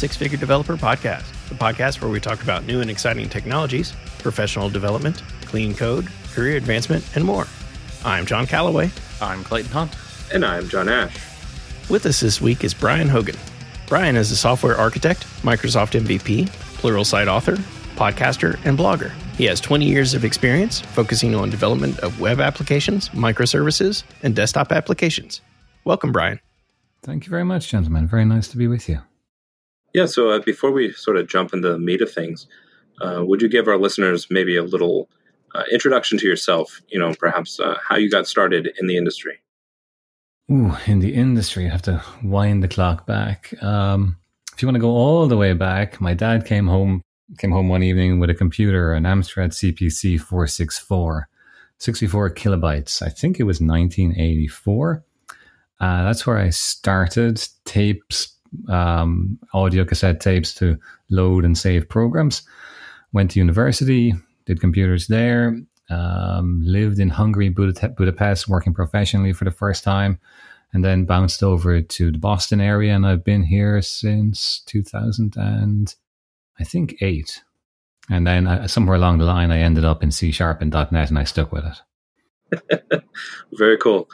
Six 0.00 0.16
Figure 0.16 0.38
Developer 0.38 0.78
Podcast, 0.78 1.26
the 1.50 1.54
podcast 1.54 2.00
where 2.00 2.10
we 2.10 2.20
talk 2.20 2.42
about 2.42 2.64
new 2.64 2.80
and 2.80 2.88
exciting 2.90 3.28
technologies, 3.28 3.92
professional 4.22 4.70
development, 4.70 5.22
clean 5.42 5.74
code, 5.74 6.08
career 6.32 6.56
advancement, 6.56 7.04
and 7.14 7.24
more. 7.24 7.46
I'm 8.04 8.26
John 8.26 8.46
Callaway. 8.46 8.90
I'm 9.20 9.44
Clayton 9.44 9.72
Hunt. 9.72 9.96
And 10.32 10.44
I'm 10.44 10.68
John 10.68 10.88
Ash. 10.88 11.14
With 11.88 12.06
us 12.06 12.20
this 12.20 12.40
week 12.40 12.62
is 12.64 12.72
Bryan 12.72 13.08
Hogan. 13.08 13.36
Bryan 13.86 14.16
is 14.16 14.30
a 14.30 14.36
software 14.36 14.76
architect, 14.76 15.26
Microsoft 15.42 16.00
MVP, 16.00 16.48
Pluralsight 16.80 17.26
author, 17.26 17.56
podcaster, 17.96 18.58
and 18.64 18.78
blogger. 18.78 19.12
He 19.36 19.44
has 19.46 19.60
20 19.60 19.84
years 19.84 20.14
of 20.14 20.24
experience 20.24 20.80
focusing 20.80 21.34
on 21.34 21.50
development 21.50 21.98
of 22.00 22.20
web 22.20 22.40
applications, 22.40 23.08
microservices, 23.08 24.04
and 24.22 24.36
desktop 24.36 24.70
applications. 24.70 25.40
Welcome, 25.84 26.12
Bryan. 26.12 26.40
Thank 27.02 27.26
you 27.26 27.30
very 27.30 27.44
much, 27.44 27.68
gentlemen. 27.68 28.06
Very 28.06 28.24
nice 28.24 28.48
to 28.48 28.56
be 28.56 28.68
with 28.68 28.88
you. 28.88 29.00
Yeah, 29.92 30.06
so 30.06 30.30
uh, 30.30 30.38
before 30.38 30.70
we 30.70 30.92
sort 30.92 31.16
of 31.16 31.26
jump 31.26 31.52
into 31.52 31.72
the 31.72 31.78
meat 31.78 32.00
of 32.00 32.12
things, 32.12 32.46
uh, 33.00 33.22
would 33.24 33.42
you 33.42 33.48
give 33.48 33.68
our 33.68 33.78
listeners 33.78 34.26
maybe 34.30 34.56
a 34.56 34.62
little 34.62 35.08
uh, 35.54 35.64
introduction 35.72 36.18
to 36.18 36.26
yourself? 36.26 36.80
You 36.88 36.98
know, 36.98 37.14
perhaps 37.14 37.60
uh, 37.60 37.78
how 37.86 37.96
you 37.96 38.10
got 38.10 38.26
started 38.26 38.70
in 38.78 38.86
the 38.86 38.96
industry? 38.96 39.40
Ooh, 40.50 40.76
in 40.86 40.98
the 40.98 41.14
industry, 41.14 41.66
I 41.66 41.70
have 41.70 41.82
to 41.82 42.02
wind 42.24 42.62
the 42.62 42.68
clock 42.68 43.06
back. 43.06 43.54
Um, 43.62 44.16
if 44.52 44.62
you 44.62 44.66
want 44.66 44.76
to 44.76 44.80
go 44.80 44.90
all 44.90 45.26
the 45.26 45.36
way 45.36 45.52
back, 45.52 46.00
my 46.00 46.12
dad 46.12 46.44
came 46.44 46.66
home 46.66 47.02
came 47.38 47.52
home 47.52 47.68
one 47.68 47.82
evening 47.82 48.18
with 48.18 48.28
a 48.30 48.34
computer, 48.34 48.92
an 48.92 49.04
Amstrad 49.04 49.50
CPC 49.50 50.20
464, 50.20 51.28
64 51.78 52.30
kilobytes. 52.30 53.02
I 53.02 53.08
think 53.08 53.38
it 53.38 53.44
was 53.44 53.60
1984. 53.60 55.04
Uh, 55.80 56.04
that's 56.04 56.26
where 56.26 56.38
I 56.38 56.50
started 56.50 57.42
tapes, 57.64 58.34
um, 58.68 59.38
audio 59.54 59.84
cassette 59.84 60.20
tapes 60.20 60.52
to 60.54 60.76
load 61.08 61.44
and 61.44 61.56
save 61.56 61.88
programs. 61.88 62.42
Went 63.12 63.32
to 63.32 63.38
university, 63.38 64.14
did 64.46 64.60
computers 64.60 65.06
there, 65.08 65.58
um, 65.90 66.62
lived 66.64 66.98
in 66.98 67.10
Hungary, 67.10 67.48
Budapest, 67.48 67.96
Budapest, 67.96 68.48
working 68.48 68.72
professionally 68.72 69.32
for 69.32 69.44
the 69.44 69.50
first 69.50 69.82
time, 69.82 70.18
and 70.72 70.84
then 70.84 71.04
bounced 71.04 71.42
over 71.42 71.82
to 71.82 72.12
the 72.12 72.18
Boston 72.18 72.60
area. 72.60 72.94
And 72.94 73.06
I've 73.06 73.24
been 73.24 73.42
here 73.42 73.82
since 73.82 74.62
2000 74.66 75.36
and 75.36 75.94
I 76.60 76.64
think 76.64 76.96
eight. 77.00 77.42
And 78.08 78.26
then 78.26 78.46
uh, 78.46 78.68
somewhere 78.68 78.96
along 78.96 79.18
the 79.18 79.24
line, 79.24 79.50
I 79.50 79.58
ended 79.60 79.84
up 79.84 80.02
in 80.02 80.10
C 80.10 80.30
Sharp 80.30 80.60
and 80.60 80.72
.NET, 80.72 81.10
and 81.10 81.18
I 81.18 81.24
stuck 81.24 81.52
with 81.52 81.64
it. 81.64 83.04
Very 83.52 83.78
cool. 83.78 84.08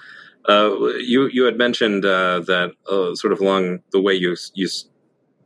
Uh, 0.49 0.71
you 0.99 1.29
you 1.33 1.45
had 1.45 1.57
mentioned 1.57 2.05
uh, 2.05 2.41
that 2.41 2.73
uh, 2.91 3.15
sort 3.15 3.33
of 3.33 3.41
along 3.41 3.81
the 3.93 4.01
way 4.01 4.15
you 4.15 4.37
you 4.55 4.69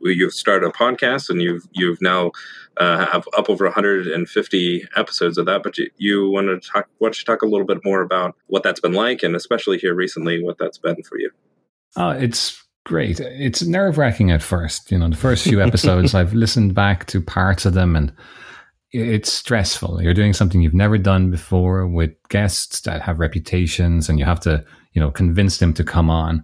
you've 0.03 0.33
started 0.33 0.67
a 0.67 0.71
podcast 0.71 1.29
and 1.29 1.41
you've 1.41 1.67
you've 1.71 2.01
now 2.01 2.31
uh, 2.77 3.05
have 3.05 3.27
up 3.37 3.49
over 3.49 3.65
150 3.65 4.87
episodes 4.95 5.37
of 5.37 5.45
that. 5.45 5.63
But 5.63 5.77
you, 5.77 5.89
you 5.97 6.29
want 6.29 6.47
to 6.47 6.69
talk 6.69 6.87
want 6.99 7.13
to 7.15 7.25
talk 7.25 7.41
a 7.41 7.47
little 7.47 7.67
bit 7.67 7.79
more 7.83 8.01
about 8.01 8.35
what 8.47 8.63
that's 8.63 8.79
been 8.79 8.93
like, 8.93 9.23
and 9.23 9.35
especially 9.35 9.77
here 9.77 9.93
recently, 9.93 10.43
what 10.43 10.57
that's 10.57 10.77
been 10.77 11.01
for 11.03 11.19
you. 11.19 11.31
Oh, 11.95 12.11
it's 12.11 12.63
great. 12.85 13.19
It's 13.19 13.61
nerve 13.63 13.97
wracking 13.97 14.31
at 14.31 14.41
first. 14.41 14.91
You 14.91 14.97
know, 14.97 15.09
the 15.09 15.15
first 15.15 15.43
few 15.43 15.61
episodes, 15.61 16.15
I've 16.15 16.33
listened 16.33 16.73
back 16.73 17.05
to 17.07 17.21
parts 17.21 17.65
of 17.65 17.73
them 17.73 17.95
and 17.95 18.13
it's 18.91 19.31
stressful. 19.31 20.01
You're 20.01 20.13
doing 20.13 20.33
something 20.33 20.61
you've 20.61 20.73
never 20.73 20.97
done 20.97 21.31
before 21.31 21.87
with 21.87 22.11
guests 22.29 22.81
that 22.81 23.01
have 23.01 23.19
reputations 23.19 24.09
and 24.09 24.19
you 24.19 24.25
have 24.25 24.39
to, 24.41 24.63
you 24.93 25.01
know, 25.01 25.11
convince 25.11 25.59
them 25.59 25.73
to 25.75 25.83
come 25.83 26.09
on. 26.09 26.43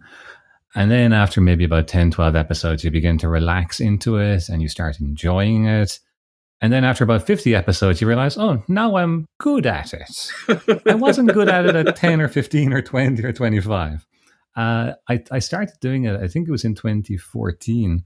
And 0.75 0.91
then 0.91 1.13
after 1.13 1.41
maybe 1.41 1.63
about 1.63 1.87
10, 1.87 2.11
12 2.11 2.35
episodes, 2.35 2.83
you 2.83 2.91
begin 2.91 3.17
to 3.19 3.29
relax 3.29 3.79
into 3.79 4.17
it 4.17 4.49
and 4.49 4.61
you 4.61 4.67
start 4.67 4.99
enjoying 4.99 5.65
it. 5.65 5.99
And 6.59 6.73
then 6.73 6.83
after 6.83 7.03
about 7.03 7.25
50 7.25 7.55
episodes, 7.55 8.01
you 8.01 8.07
realize, 8.07 8.37
oh, 8.37 8.63
now 8.67 8.97
I'm 8.97 9.27
good 9.39 9.65
at 9.65 9.93
it. 9.93 10.81
I 10.85 10.95
wasn't 10.95 11.33
good 11.33 11.49
at 11.49 11.65
it 11.65 11.75
at 11.75 11.95
10 11.95 12.19
or 12.21 12.27
15 12.27 12.73
or 12.73 12.81
20 12.81 13.23
or 13.23 13.31
25. 13.31 14.05
Uh, 14.55 14.93
I, 15.07 15.23
I 15.31 15.39
started 15.39 15.75
doing 15.81 16.05
it, 16.05 16.19
I 16.19 16.27
think 16.27 16.47
it 16.47 16.51
was 16.51 16.65
in 16.65 16.73
2014 16.73 18.03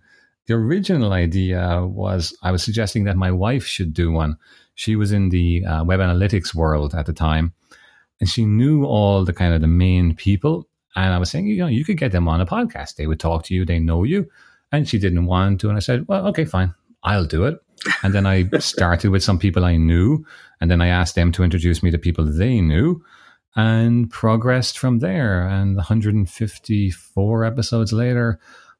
the 0.48 0.54
original 0.54 1.14
idea 1.14 1.86
was 1.86 2.38
I 2.42 2.52
was 2.52 2.64
suggesting 2.64 3.04
that 3.06 3.16
my 3.16 3.32
wife 3.32 3.66
should 3.66 3.94
do 3.94 4.12
one. 4.12 4.38
She 4.76 4.96
was 4.96 5.12
in 5.12 5.30
the 5.30 5.64
uh, 5.66 5.84
web 5.84 6.00
analytics 6.00 6.54
world 6.56 6.96
at 6.96 7.06
the 7.06 7.14
time, 7.14 7.54
and 8.20 8.30
she 8.30 8.46
knew 8.46 8.86
all 8.86 9.24
the 9.24 9.34
kind 9.34 9.54
of 9.54 9.62
the 9.62 9.68
main 9.68 10.16
people. 10.16 10.68
And 10.96 11.14
I 11.14 11.18
was 11.18 11.30
saying, 11.30 11.48
you 11.48 11.58
know, 11.58 11.68
you 11.68 11.86
could 11.86 11.98
get 11.98 12.12
them 12.12 12.28
on 12.28 12.42
a 12.42 12.46
podcast. 12.46 12.96
They 12.96 13.08
would 13.08 13.20
talk 13.20 13.44
to 13.46 13.54
you. 13.54 13.66
They 13.66 13.80
know 13.80 14.04
you. 14.04 14.30
And 14.72 14.88
she 14.88 15.00
didn't 15.00 15.26
want 15.26 15.62
to. 15.62 15.70
And 15.70 15.78
I 15.78 15.82
said, 15.82 16.08
well, 16.08 16.28
okay, 16.28 16.46
fine. 16.46 16.74
I'll 17.04 17.26
do 17.26 17.46
it. 17.46 17.60
And 18.04 18.14
then 18.14 18.26
I 18.26 18.50
started 18.60 19.10
with 19.10 19.24
some 19.24 19.40
people 19.40 19.66
I 19.66 19.78
knew. 19.78 20.26
And 20.60 20.70
then 20.70 20.82
I 20.82 20.88
asked 20.88 21.16
them 21.16 21.32
to 21.34 21.44
introduce 21.44 21.82
me 21.82 21.92
to 21.92 21.98
people 21.98 22.26
they 22.26 22.62
knew 22.62 23.04
and 23.56 24.10
progressed 24.10 24.78
from 24.78 25.00
there. 25.00 25.48
And 25.48 25.76
154 25.76 27.46
episodes 27.46 27.94
later, 27.94 28.40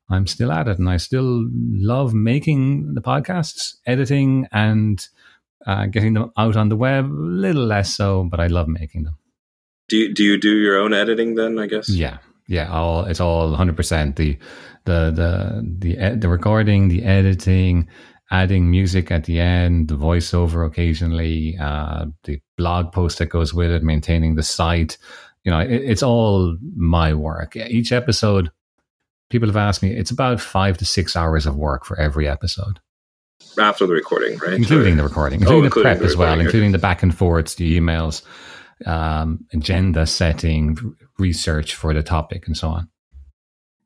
I'm 0.10 0.28
still 0.28 0.52
at 0.52 0.68
it 0.68 0.80
and 0.80 0.90
I 0.90 0.98
still 0.98 1.48
love 1.54 2.14
making 2.14 2.94
the 2.94 3.02
podcasts, 3.02 3.76
editing, 3.86 4.48
and 4.52 5.06
uh, 5.66 5.86
getting 5.86 6.14
them 6.14 6.32
out 6.38 6.58
on 6.58 6.70
the 6.70 6.76
web. 6.76 7.06
A 7.06 7.14
little 7.14 7.66
less 7.66 7.96
so, 7.96 8.28
but 8.30 8.40
I 8.40 8.48
love 8.48 8.68
making 8.68 9.04
them. 9.04 9.18
Do 9.92 9.98
you, 9.98 10.14
do 10.14 10.24
you 10.24 10.40
do 10.40 10.56
your 10.56 10.78
own 10.78 10.94
editing 10.94 11.36
then? 11.36 11.60
I 11.60 11.68
guess. 11.68 11.90
Yeah, 11.90 12.20
yeah. 12.48 12.72
All 12.72 13.04
it's 13.04 13.20
all 13.20 13.50
100 13.50 13.76
percent 13.76 14.16
the 14.16 14.38
the 14.86 15.12
the 15.12 15.62
the 15.80 16.16
the 16.16 16.30
recording, 16.30 16.88
the 16.88 17.04
editing, 17.04 17.90
adding 18.32 18.72
music 18.72 19.12
at 19.12 19.26
the 19.26 19.42
end, 19.42 19.90
the 19.90 19.98
voiceover 19.98 20.66
occasionally, 20.66 21.58
uh, 21.60 22.06
the 22.24 22.40
blog 22.58 22.94
post 22.94 23.18
that 23.18 23.26
goes 23.26 23.54
with 23.54 23.70
it, 23.70 23.84
maintaining 23.84 24.36
the 24.36 24.44
site. 24.44 24.98
You 25.44 25.52
know, 25.52 25.60
it, 25.60 25.82
it's 25.84 26.04
all 26.04 26.58
my 26.74 27.14
work. 27.14 27.58
Each 27.58 27.92
episode 27.92 28.50
people 29.30 29.50
have 29.50 29.58
asked 29.58 29.84
me, 29.84 29.92
it's 29.92 30.12
about 30.12 30.40
five 30.40 30.78
to 30.78 30.86
six 30.86 31.18
hours 31.18 31.46
of 31.46 31.58
work 31.58 31.84
for 31.84 32.00
every 32.00 32.30
episode. 32.30 32.80
After 33.60 33.86
the 33.86 33.94
recording, 33.94 34.38
right? 34.38 34.54
Including 34.54 34.96
the 34.96 35.04
recording, 35.04 35.42
including 35.42 35.58
oh, 35.58 35.62
the 35.62 35.66
including 35.66 35.92
prep 35.92 36.00
the 36.00 36.06
as 36.06 36.16
well, 36.16 36.40
including 36.40 36.72
the 36.72 36.78
back 36.78 37.04
and 37.04 37.14
forths, 37.14 37.56
the 37.56 37.78
emails, 37.78 38.22
um, 38.86 39.46
agenda 39.54 40.06
setting, 40.06 40.78
research 41.18 41.76
for 41.76 41.94
the 41.94 42.04
topic, 42.04 42.48
and 42.48 42.58
so 42.58 42.70
on. 42.70 42.90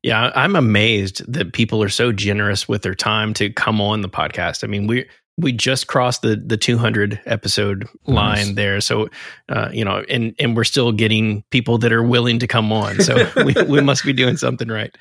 Yeah, 0.03 0.31
I'm 0.35 0.56
amazed 0.56 1.31
that 1.31 1.53
people 1.53 1.81
are 1.81 1.89
so 1.89 2.11
generous 2.11 2.69
with 2.69 2.83
their 2.83 2.94
time 2.94 3.34
to 3.35 3.51
come 3.51 3.81
on 3.81 4.01
the 4.01 4.09
podcast. 4.09 4.63
I 4.63 4.67
mean, 4.67 4.85
we 4.85 5.05
we 5.38 5.51
just 5.51 5.88
crossed 5.88 6.22
the 6.22 6.35
the 6.35 6.57
200 6.57 7.19
episode 7.25 7.88
line 8.07 8.38
nice. 8.38 8.55
there 8.55 8.81
so 8.81 9.09
uh, 9.50 9.69
you 9.72 9.84
know 9.84 10.03
and 10.09 10.34
and 10.39 10.55
we're 10.55 10.63
still 10.63 10.91
getting 10.91 11.44
people 11.50 11.78
that 11.78 11.91
are 11.91 12.03
willing 12.03 12.39
to 12.39 12.47
come 12.47 12.72
on 12.72 13.01
so 13.01 13.29
we, 13.44 13.53
we 13.67 13.81
must 13.81 14.05
be 14.05 14.13
doing 14.13 14.38
something 14.38 14.69
right 14.69 14.95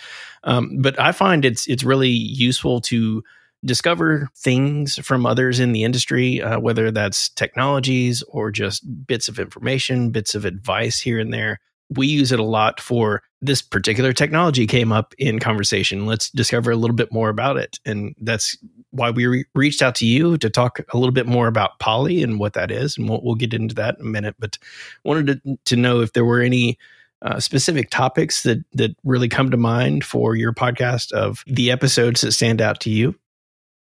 um, 0.45 0.81
but 0.81 0.99
i 0.99 1.13
find 1.13 1.45
it's 1.45 1.67
it's 1.69 1.85
really 1.85 2.11
useful 2.11 2.81
to 2.81 3.23
discover 3.65 4.29
things 4.37 4.97
from 4.99 5.27
others 5.27 5.61
in 5.61 5.73
the 5.73 5.85
industry 5.85 6.43
uh, 6.43 6.59
whether 6.59 6.91
that's 6.91 7.29
technologies 7.31 8.23
or 8.29 8.51
just 8.51 8.85
bits 9.07 9.29
of 9.29 9.39
information 9.39 10.11
bits 10.11 10.35
of 10.35 10.45
advice 10.45 11.01
here 11.01 11.19
and 11.19 11.33
there 11.33 11.61
we 11.91 12.07
use 12.07 12.33
it 12.33 12.41
a 12.41 12.45
lot 12.45 12.81
for 12.81 13.23
this 13.43 13.61
particular 13.61 14.13
technology 14.13 14.67
came 14.67 14.93
up 14.93 15.15
in 15.19 15.39
conversation. 15.39 16.07
Let's 16.07 16.31
discover 16.31 16.71
a 16.71 16.77
little 16.77 16.97
bit 16.97 17.13
more 17.13 17.29
about 17.29 17.57
it. 17.57 17.79
And 17.85 18.15
that's 18.21 18.57
why 18.91 19.11
we 19.11 19.27
re- 19.27 19.45
reached 19.55 19.83
out 19.83 19.95
to 19.97 20.07
you 20.07 20.39
to 20.39 20.49
talk 20.49 20.81
a 20.93 20.97
little 20.97 21.13
bit 21.13 21.27
more 21.27 21.47
about 21.47 21.79
Polly 21.79 22.23
and 22.23 22.39
what 22.39 22.55
that 22.55 22.71
is. 22.71 22.97
And 22.97 23.09
we'll, 23.09 23.21
we'll 23.23 23.35
get 23.35 23.53
into 23.53 23.75
that 23.75 23.97
in 23.99 24.07
a 24.07 24.09
minute. 24.09 24.37
But 24.39 24.59
wanted 25.05 25.43
to, 25.45 25.59
to 25.67 25.77
know 25.77 26.01
if 26.01 26.15
there 26.15 26.25
were 26.25 26.41
any 26.41 26.79
uh, 27.23 27.39
specific 27.39 27.91
topics 27.91 28.43
that, 28.45 28.65
that 28.73 28.97
really 29.05 29.29
come 29.29 29.51
to 29.51 29.57
mind 29.57 30.05
for 30.05 30.35
your 30.35 30.53
podcast 30.53 31.13
of 31.13 31.45
the 31.47 31.71
episodes 31.71 32.23
that 32.23 32.33
stand 32.33 32.63
out 32.63 32.81
to 32.81 32.91
you. 32.91 33.15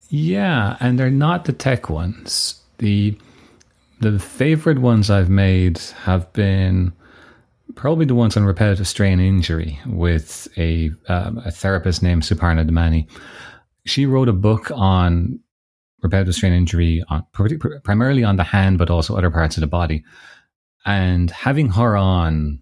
Yeah. 0.09 0.77
And 0.79 1.00
they're 1.00 1.09
not 1.09 1.45
the 1.45 1.53
tech 1.53 1.89
ones. 1.89 2.61
The, 2.79 3.17
the 4.01 4.19
favorite 4.19 4.79
ones 4.79 5.09
I've 5.09 5.29
made 5.29 5.77
have 6.03 6.31
been 6.33 6.94
probably 7.75 8.06
the 8.06 8.15
ones 8.15 8.35
on 8.35 8.44
repetitive 8.44 8.88
strain 8.88 9.19
injury 9.19 9.79
with 9.85 10.47
a, 10.57 10.91
um, 11.07 11.38
a 11.45 11.51
therapist 11.51 12.01
named 12.01 12.23
Suparna 12.23 12.67
Damany. 12.67 13.07
She 13.85 14.06
wrote 14.06 14.29
a 14.29 14.33
book 14.33 14.71
on 14.73 15.39
repetitive 16.01 16.35
strain 16.35 16.53
injury, 16.53 17.03
on, 17.09 17.25
primarily 17.83 18.23
on 18.23 18.38
the 18.38 18.44
hand, 18.44 18.77
but 18.77 18.89
also 18.89 19.15
other 19.15 19.29
parts 19.29 19.57
of 19.57 19.61
the 19.61 19.67
body. 19.67 20.03
And 20.85 21.29
having 21.29 21.69
her 21.69 21.95
on 21.95 22.59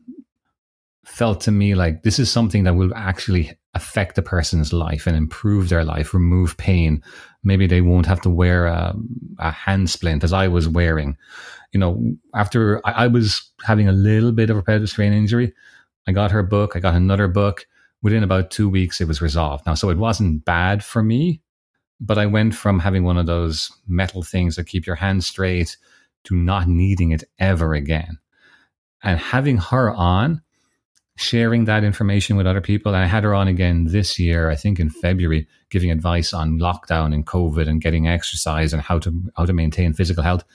felt 1.05 1.41
to 1.41 1.51
me 1.51 1.75
like 1.75 2.03
this 2.03 2.19
is 2.19 2.31
something 2.31 2.63
that 2.65 2.75
will 2.75 2.94
actually 2.95 3.57
affect 3.77 4.18
a 4.18 4.21
person's 4.21 4.74
life 4.74 5.07
and 5.07 5.15
improve 5.15 5.69
their 5.69 5.85
life, 5.85 6.13
remove 6.13 6.57
pain. 6.57 7.01
Maybe 7.44 7.68
they 7.68 7.81
won't 7.81 8.06
have 8.06 8.19
to 8.21 8.29
wear 8.29 8.65
a, 8.65 8.94
a 9.39 9.51
hand 9.51 9.89
splint 9.89 10.24
as 10.24 10.33
I 10.33 10.50
was 10.50 10.68
wearing. 10.68 11.15
You 11.71 11.79
know, 11.79 12.15
after 12.35 12.85
I, 12.85 13.06
I 13.06 13.07
was 13.07 13.50
having 13.63 13.88
a 13.88 13.94
little 13.94 14.31
bit 14.31 14.50
of 14.50 14.57
repetitive 14.57 14.89
strain 14.89 15.13
injury, 15.13 15.53
I 16.07 16.12
got 16.12 16.31
her 16.31 16.44
book, 16.44 16.75
I 16.75 16.79
got 16.79 16.95
another 16.95 17.27
book. 17.27 17.65
Within 18.01 18.24
about 18.24 18.51
two 18.51 18.69
weeks, 18.69 19.01
it 19.01 19.07
was 19.07 19.21
resolved. 19.21 19.65
Now, 19.65 19.74
so 19.74 19.89
it 19.89 19.97
wasn't 19.97 20.45
bad 20.45 20.83
for 20.83 21.01
me, 21.01 21.41
but 22.00 22.18
I 22.18 22.25
went 22.25 22.53
from 22.53 22.80
having 22.80 23.03
one 23.03 23.18
of 23.18 23.25
those 23.25 23.71
metal 23.88 24.21
things 24.21 24.56
that 24.56 24.68
keep 24.68 24.85
your 24.85 24.95
hand 24.95 25.23
straight 25.23 25.77
to 26.25 26.35
not 26.35 26.68
needing 26.68 27.12
it 27.12 27.23
ever 27.39 27.73
again. 27.73 28.19
And 29.03 29.19
having 29.19 29.57
her 29.57 29.91
on, 29.91 30.41
sharing 31.18 31.66
that 31.66 31.84
information 31.84 32.38
with 32.38 32.48
other 32.48 32.62
people. 32.62 32.94
And 32.94 33.04
I 33.04 33.08
had 33.08 33.24
her 33.24 33.34
on 33.34 33.48
again 33.48 33.86
this 33.86 34.18
year, 34.18 34.50
I 34.50 34.56
think 34.56 34.80
in 34.80 34.90
February, 34.90 35.48
giving 35.69 35.92
advice 35.92 36.31
on 36.31 36.60
lockdown 36.60 37.14
and 37.14 37.25
COVID 37.25 37.68
and 37.68 37.81
getting 37.81 38.08
exercise 38.08 38.72
and 38.72 38.81
how 38.81 39.00
to 39.00 39.14
how 39.36 39.46
to 39.46 39.54
maintain 39.54 39.94
physical 39.94 40.24
health. 40.24 40.46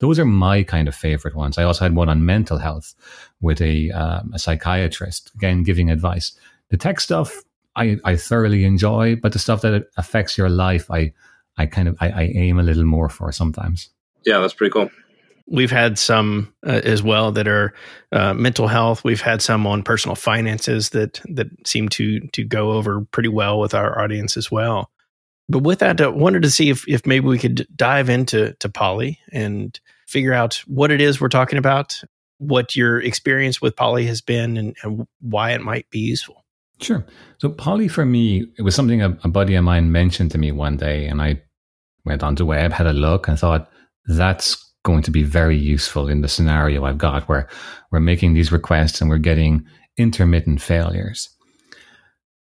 Those 0.00 0.18
are 0.18 0.24
my 0.24 0.62
kind 0.62 0.86
of 0.86 0.94
favorite 0.94 1.34
ones. 1.34 1.58
I 1.58 1.64
also 1.64 1.84
had 1.84 1.96
one 1.96 2.08
on 2.08 2.24
mental 2.24 2.58
health 2.58 2.94
with 3.40 3.60
a, 3.60 3.90
um, 3.90 4.30
a 4.32 4.38
psychiatrist, 4.38 5.32
again 5.34 5.64
giving 5.64 5.90
advice. 5.90 6.32
The 6.70 6.76
tech 6.76 7.00
stuff 7.00 7.42
I, 7.74 7.98
I 8.04 8.16
thoroughly 8.16 8.64
enjoy, 8.64 9.16
but 9.16 9.32
the 9.32 9.38
stuff 9.38 9.62
that 9.62 9.88
affects 9.96 10.36
your 10.36 10.48
life, 10.48 10.90
I 10.90 11.12
I 11.56 11.66
kind 11.66 11.88
of 11.88 11.96
I, 12.00 12.08
I 12.08 12.22
aim 12.34 12.58
a 12.58 12.62
little 12.62 12.84
more 12.84 13.08
for 13.08 13.32
sometimes. 13.32 13.90
Yeah, 14.24 14.40
that's 14.40 14.54
pretty 14.54 14.72
cool. 14.72 14.90
We've 15.50 15.70
had 15.70 15.98
some 15.98 16.52
uh, 16.66 16.80
as 16.84 17.02
well 17.02 17.32
that 17.32 17.48
are 17.48 17.72
uh, 18.12 18.34
mental 18.34 18.68
health. 18.68 19.02
We've 19.02 19.20
had 19.20 19.40
some 19.40 19.66
on 19.66 19.82
personal 19.82 20.14
finances 20.14 20.90
that 20.90 21.20
that 21.26 21.48
seem 21.66 21.88
to 21.90 22.20
to 22.20 22.44
go 22.44 22.72
over 22.72 23.02
pretty 23.12 23.30
well 23.30 23.58
with 23.58 23.74
our 23.74 24.00
audience 24.00 24.36
as 24.36 24.50
well. 24.50 24.90
But 25.48 25.60
with 25.60 25.78
that, 25.78 26.00
I 26.00 26.08
wanted 26.08 26.42
to 26.42 26.50
see 26.50 26.68
if 26.68 26.86
if 26.86 27.06
maybe 27.06 27.26
we 27.26 27.38
could 27.38 27.66
dive 27.74 28.10
into 28.10 28.52
to 28.54 28.68
Polly 28.68 29.18
and 29.32 29.78
figure 30.06 30.34
out 30.34 30.56
what 30.66 30.90
it 30.90 31.00
is 31.00 31.20
we're 31.20 31.28
talking 31.28 31.58
about, 31.58 32.02
what 32.38 32.76
your 32.76 33.00
experience 33.00 33.60
with 33.60 33.76
Polly 33.76 34.06
has 34.06 34.20
been, 34.20 34.56
and, 34.56 34.76
and 34.82 35.06
why 35.20 35.52
it 35.52 35.62
might 35.62 35.88
be 35.90 35.98
useful. 35.98 36.44
Sure. 36.80 37.04
So 37.38 37.48
Polly 37.48 37.88
for 37.88 38.04
me, 38.04 38.46
it 38.56 38.62
was 38.62 38.74
something 38.74 39.02
a, 39.02 39.18
a, 39.24 39.28
buddy 39.28 39.54
of 39.56 39.64
mine 39.64 39.90
mentioned 39.90 40.30
to 40.32 40.38
me 40.38 40.52
one 40.52 40.76
day, 40.76 41.06
and 41.06 41.20
I 41.20 41.42
went 42.04 42.22
on 42.22 42.36
the 42.36 42.44
web, 42.44 42.72
had 42.72 42.86
a 42.86 42.92
look, 42.92 43.26
and 43.26 43.38
thought 43.38 43.70
that's 44.06 44.67
going 44.84 45.02
to 45.02 45.10
be 45.10 45.22
very 45.22 45.56
useful 45.56 46.08
in 46.08 46.20
the 46.20 46.28
scenario 46.28 46.84
I've 46.84 46.98
got 46.98 47.28
where 47.28 47.48
we're 47.90 48.00
making 48.00 48.34
these 48.34 48.52
requests 48.52 49.00
and 49.00 49.10
we're 49.10 49.18
getting 49.18 49.64
intermittent 49.96 50.60
failures. 50.60 51.28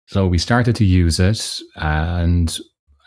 So 0.06 0.26
we 0.26 0.38
started 0.38 0.76
to 0.76 0.84
use 0.84 1.19
it, 1.19 1.60
and 1.76 2.56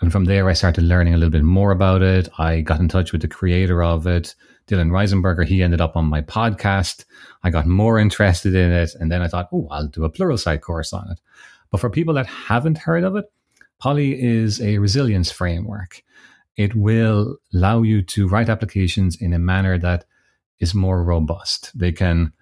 and 0.01 0.11
from 0.11 0.25
there 0.25 0.49
I 0.49 0.53
started 0.53 0.83
learning 0.83 1.13
a 1.13 1.17
little 1.17 1.31
bit 1.31 1.43
more 1.43 1.71
about 1.71 2.01
it. 2.01 2.29
I 2.37 2.61
got 2.61 2.79
in 2.79 2.87
touch 2.87 3.11
with 3.11 3.21
the 3.21 3.27
creator 3.27 3.83
of 3.83 4.07
it, 4.07 4.35
Dylan 4.67 4.91
Reisenberger. 4.91 5.45
He 5.45 5.63
ended 5.63 5.81
up 5.81 5.95
on 5.95 6.05
my 6.05 6.21
podcast. 6.21 7.05
I 7.43 7.49
got 7.49 7.65
more 7.65 7.97
interested 7.97 8.53
in 8.53 8.71
it. 8.71 8.91
And 8.99 9.11
then 9.11 9.21
I 9.21 9.27
thought, 9.27 9.49
oh, 9.51 9.67
I'll 9.71 9.87
do 9.87 10.03
a 10.03 10.09
Pluralsight 10.09 10.61
course 10.61 10.93
on 10.93 11.09
it. 11.09 11.19
But 11.71 11.79
for 11.81 11.89
people 11.89 12.13
that 12.15 12.27
haven't 12.27 12.77
heard 12.77 13.03
of 13.03 13.15
it, 13.15 13.31
Polly 13.79 14.21
is 14.21 14.61
a 14.61 14.77
resilience 14.77 15.31
framework. 15.31 16.03
It 16.57 16.75
will 16.75 17.37
allow 17.53 17.83
you 17.83 18.01
to 18.01 18.27
write 18.27 18.49
applications 18.49 19.15
in 19.21 19.33
a 19.33 19.39
manner 19.39 19.77
that 19.77 20.05
is 20.59 20.73
more 20.73 21.03
robust. 21.03 21.77
They 21.77 21.91
can 21.91 22.33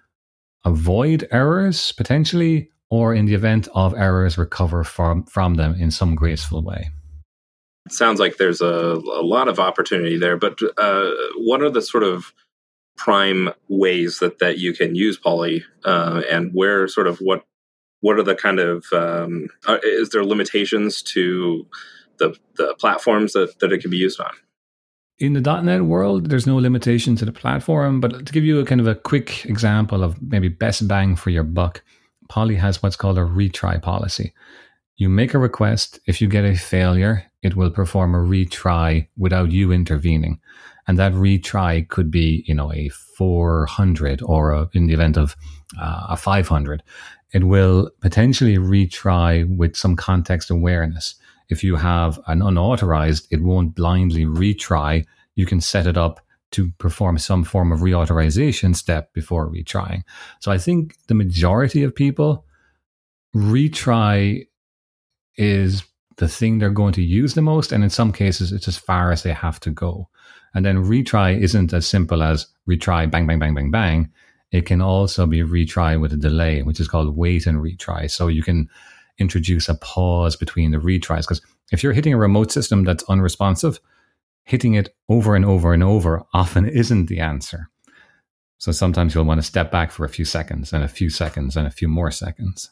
avoid 0.64 1.28
errors 1.30 1.92
potentially, 1.92 2.70
or 2.88 3.14
in 3.14 3.26
the 3.26 3.34
event 3.34 3.68
of 3.74 3.94
errors, 3.94 4.38
recover 4.38 4.84
from, 4.84 5.24
from 5.24 5.54
them 5.54 5.74
in 5.78 5.90
some 5.90 6.14
graceful 6.14 6.62
way. 6.62 6.90
It 7.84 7.92
sounds 7.92 8.18
like 8.18 8.38
there's 8.38 8.62
a, 8.62 8.66
a 8.66 9.22
lot 9.22 9.48
of 9.48 9.60
opportunity 9.60 10.18
there, 10.18 10.36
but 10.36 10.58
uh, 10.76 11.10
what 11.36 11.62
are 11.62 11.70
the 11.70 11.82
sort 11.82 12.02
of 12.02 12.32
prime 12.96 13.50
ways 13.68 14.18
that, 14.18 14.38
that 14.38 14.58
you 14.58 14.72
can 14.72 14.94
use 14.94 15.18
Polly, 15.18 15.64
uh, 15.84 16.22
and 16.30 16.50
where 16.52 16.88
sort 16.88 17.06
of 17.06 17.18
what 17.18 17.44
what 18.00 18.18
are 18.18 18.22
the 18.22 18.34
kind 18.34 18.58
of 18.58 18.86
um, 18.92 19.48
are, 19.66 19.78
is 19.82 20.10
there 20.10 20.24
limitations 20.24 21.02
to 21.02 21.66
the 22.18 22.36
the 22.56 22.74
platforms 22.78 23.32
that, 23.32 23.58
that 23.60 23.72
it 23.72 23.80
can 23.80 23.90
be 23.90 23.96
used 23.96 24.20
on? 24.20 24.32
In 25.18 25.32
the 25.32 25.40
.NET 25.62 25.82
world, 25.82 26.28
there's 26.28 26.46
no 26.46 26.56
limitation 26.56 27.16
to 27.16 27.24
the 27.24 27.32
platform, 27.32 28.00
but 28.00 28.26
to 28.26 28.32
give 28.32 28.44
you 28.44 28.60
a 28.60 28.66
kind 28.66 28.80
of 28.80 28.86
a 28.86 28.94
quick 28.94 29.46
example 29.46 30.04
of 30.04 30.20
maybe 30.20 30.48
best 30.48 30.86
bang 30.86 31.16
for 31.16 31.30
your 31.30 31.42
buck, 31.42 31.82
Polly 32.28 32.56
has 32.56 32.82
what's 32.82 32.96
called 32.96 33.16
a 33.16 33.22
retry 33.22 33.80
policy. 33.80 34.34
You 34.96 35.08
make 35.08 35.32
a 35.32 35.38
request. 35.38 36.00
If 36.06 36.20
you 36.20 36.28
get 36.28 36.44
a 36.44 36.54
failure, 36.54 37.24
it 37.42 37.56
will 37.56 37.70
perform 37.70 38.14
a 38.14 38.18
retry 38.18 39.08
without 39.16 39.52
you 39.52 39.72
intervening 39.72 40.40
and 40.86 40.98
that 40.98 41.12
retry 41.12 41.86
could 41.88 42.10
be 42.10 42.44
you 42.46 42.54
know 42.54 42.72
a 42.72 42.88
400 42.88 44.22
or 44.22 44.52
a, 44.52 44.68
in 44.72 44.86
the 44.86 44.94
event 44.94 45.16
of 45.16 45.36
uh, 45.80 46.06
a 46.10 46.16
500 46.16 46.82
it 47.32 47.44
will 47.44 47.90
potentially 48.00 48.56
retry 48.56 49.46
with 49.56 49.76
some 49.76 49.96
context 49.96 50.50
awareness 50.50 51.16
if 51.48 51.62
you 51.62 51.76
have 51.76 52.18
an 52.26 52.42
unauthorized 52.42 53.26
it 53.30 53.42
won't 53.42 53.74
blindly 53.74 54.24
retry 54.24 55.04
you 55.34 55.46
can 55.46 55.60
set 55.60 55.86
it 55.86 55.96
up 55.96 56.20
to 56.52 56.70
perform 56.78 57.18
some 57.18 57.44
form 57.44 57.72
of 57.72 57.80
reauthorization 57.80 58.74
step 58.74 59.12
before 59.12 59.50
retrying 59.50 60.02
so 60.40 60.50
i 60.50 60.58
think 60.58 60.96
the 61.08 61.14
majority 61.14 61.82
of 61.82 61.94
people 61.94 62.44
retry 63.34 64.46
is 65.36 65.82
the 66.16 66.28
thing 66.28 66.58
they're 66.58 66.70
going 66.70 66.94
to 66.94 67.02
use 67.02 67.34
the 67.34 67.42
most 67.42 67.72
and 67.72 67.84
in 67.84 67.90
some 67.90 68.12
cases 68.12 68.52
it's 68.52 68.68
as 68.68 68.78
far 68.78 69.12
as 69.12 69.22
they 69.22 69.32
have 69.32 69.60
to 69.60 69.70
go 69.70 70.08
and 70.56 70.64
then 70.64 70.84
retry 70.84 71.38
isn't 71.38 71.74
as 71.74 71.86
simple 71.86 72.22
as 72.22 72.46
retry, 72.66 73.10
bang, 73.10 73.26
bang, 73.26 73.38
bang, 73.38 73.54
bang, 73.54 73.70
bang. 73.70 74.10
It 74.50 74.64
can 74.64 74.80
also 74.80 75.26
be 75.26 75.42
retry 75.42 76.00
with 76.00 76.14
a 76.14 76.16
delay, 76.16 76.62
which 76.62 76.80
is 76.80 76.88
called 76.88 77.14
wait 77.14 77.46
and 77.46 77.58
retry. 77.58 78.10
So 78.10 78.28
you 78.28 78.42
can 78.42 78.70
introduce 79.18 79.68
a 79.68 79.74
pause 79.74 80.36
between 80.36 80.70
the 80.70 80.78
retries. 80.78 81.22
Because 81.22 81.42
if 81.72 81.82
you're 81.82 81.92
hitting 81.92 82.12
a 82.14 82.18
remote 82.18 82.52
system 82.52 82.84
that's 82.84 83.04
unresponsive, 83.04 83.80
hitting 84.44 84.74
it 84.74 84.94
over 85.08 85.34
and 85.34 85.44
over 85.44 85.72
and 85.72 85.82
over 85.82 86.22
often 86.32 86.66
isn't 86.68 87.06
the 87.06 87.20
answer. 87.20 87.68
So 88.58 88.72
sometimes 88.72 89.14
you'll 89.14 89.24
want 89.24 89.38
to 89.38 89.46
step 89.46 89.70
back 89.70 89.90
for 89.90 90.04
a 90.04 90.08
few 90.08 90.24
seconds 90.24 90.72
and 90.72 90.82
a 90.82 90.88
few 90.88 91.10
seconds 91.10 91.56
and 91.56 91.66
a 91.66 91.70
few 91.70 91.88
more 91.88 92.10
seconds. 92.10 92.70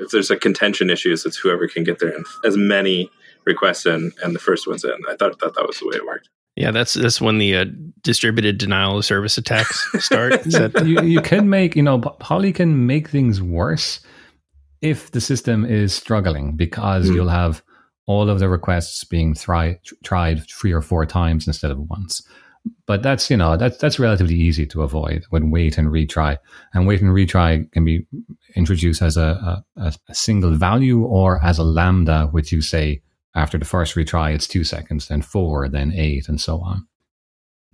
If 0.00 0.10
there's 0.10 0.30
a 0.30 0.36
contention 0.36 0.88
issue, 0.90 1.12
it's 1.12 1.36
whoever 1.36 1.68
can 1.68 1.84
get 1.84 1.98
there 1.98 2.14
and 2.14 2.24
as 2.44 2.56
many 2.56 3.10
requests 3.44 3.84
in 3.84 4.12
and 4.22 4.34
the 4.34 4.38
first 4.38 4.66
one's 4.66 4.84
in. 4.84 4.96
I 5.08 5.16
thought 5.16 5.38
that 5.40 5.54
that 5.54 5.66
was 5.66 5.78
the 5.78 5.88
way 5.88 5.96
it 5.96 6.06
worked. 6.06 6.28
Yeah, 6.56 6.70
that's 6.70 6.94
that's 6.94 7.20
when 7.20 7.38
the 7.38 7.56
uh, 7.56 7.64
distributed 8.02 8.58
denial 8.58 8.98
of 8.98 9.04
service 9.04 9.38
attacks 9.38 9.88
start. 10.04 10.42
that- 10.44 10.82
you, 10.86 11.02
you 11.02 11.20
can 11.22 11.48
make, 11.48 11.74
you 11.76 11.82
know, 11.82 11.98
Polly 11.98 12.52
can 12.52 12.86
make 12.86 13.08
things 13.08 13.40
worse 13.42 14.00
if 14.82 15.12
the 15.12 15.20
system 15.20 15.64
is 15.64 15.94
struggling 15.94 16.56
because 16.56 17.08
mm. 17.08 17.14
you'll 17.14 17.28
have 17.28 17.62
all 18.06 18.28
of 18.28 18.40
the 18.40 18.48
requests 18.48 19.04
being 19.04 19.34
thri- 19.34 19.78
tried 20.04 20.42
three 20.50 20.72
or 20.72 20.82
four 20.82 21.06
times 21.06 21.46
instead 21.46 21.70
of 21.70 21.88
once. 21.88 22.22
But 22.86 23.02
that's 23.02 23.28
you 23.28 23.36
know 23.36 23.56
that's 23.56 23.78
that's 23.78 23.98
relatively 23.98 24.36
easy 24.36 24.66
to 24.66 24.82
avoid 24.82 25.24
when 25.30 25.50
wait 25.50 25.78
and 25.78 25.88
retry. 25.88 26.38
And 26.74 26.86
wait 26.86 27.00
and 27.00 27.10
retry 27.10 27.70
can 27.72 27.84
be 27.84 28.06
introduced 28.54 29.02
as 29.02 29.16
a, 29.16 29.64
a, 29.76 29.92
a 30.08 30.14
single 30.14 30.54
value 30.54 31.02
or 31.02 31.42
as 31.44 31.58
a 31.58 31.64
lambda, 31.64 32.28
which 32.30 32.52
you 32.52 32.60
say 32.60 33.02
after 33.34 33.58
the 33.58 33.64
first 33.64 33.96
retry, 33.96 34.34
it's 34.34 34.46
two 34.46 34.62
seconds, 34.62 35.08
then 35.08 35.22
four, 35.22 35.68
then 35.68 35.92
eight, 35.92 36.28
and 36.28 36.40
so 36.40 36.60
on. 36.60 36.86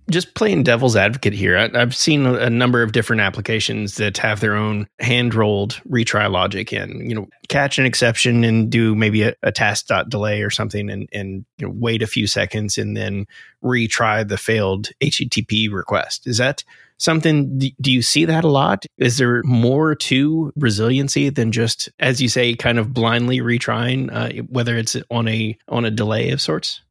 Just 0.09 0.33
playing 0.33 0.63
devil's 0.63 0.95
advocate 0.95 1.33
here, 1.33 1.57
I, 1.57 1.77
have 1.77 1.95
seen 1.95 2.25
a 2.25 2.49
number 2.49 2.81
of 2.81 2.91
different 2.91 3.21
applications 3.21 3.95
that 3.95 4.17
have 4.17 4.39
their 4.39 4.55
own 4.55 4.87
hand 4.99 5.35
rolled 5.35 5.79
retry 5.89 6.29
logic 6.31 6.71
and, 6.71 7.07
You 7.09 7.15
know, 7.15 7.27
catch 7.47 7.77
an 7.77 7.85
exception 7.85 8.43
and 8.43 8.71
do 8.71 8.95
maybe 8.95 9.23
a, 9.23 9.35
a 9.43 9.51
task 9.51 9.87
dot 9.87 10.09
delay 10.09 10.41
or 10.41 10.49
something, 10.49 10.89
and 10.89 11.07
and 11.11 11.45
you 11.57 11.67
know, 11.67 11.73
wait 11.75 12.01
a 12.01 12.07
few 12.07 12.27
seconds 12.27 12.77
and 12.77 12.97
then 12.97 13.27
retry 13.63 14.27
the 14.27 14.37
failed 14.37 14.89
HTTP 15.01 15.71
request. 15.71 16.27
Is 16.27 16.37
that 16.37 16.63
something 16.99 17.57
do 17.57 17.91
you 17.91 18.01
see 18.01 18.25
that 18.25 18.43
a 18.43 18.47
lot 18.47 18.85
is 18.97 19.17
there 19.17 19.41
more 19.43 19.95
to 19.95 20.51
resiliency 20.55 21.29
than 21.29 21.51
just 21.51 21.89
as 21.99 22.21
you 22.21 22.29
say 22.29 22.53
kind 22.53 22.77
of 22.77 22.93
blindly 22.93 23.39
retrying 23.39 24.13
uh, 24.13 24.43
whether 24.49 24.77
it's 24.77 24.95
on 25.09 25.27
a 25.27 25.57
on 25.69 25.85
a 25.85 25.91
delay 25.91 26.29
of 26.29 26.41
sorts 26.41 26.81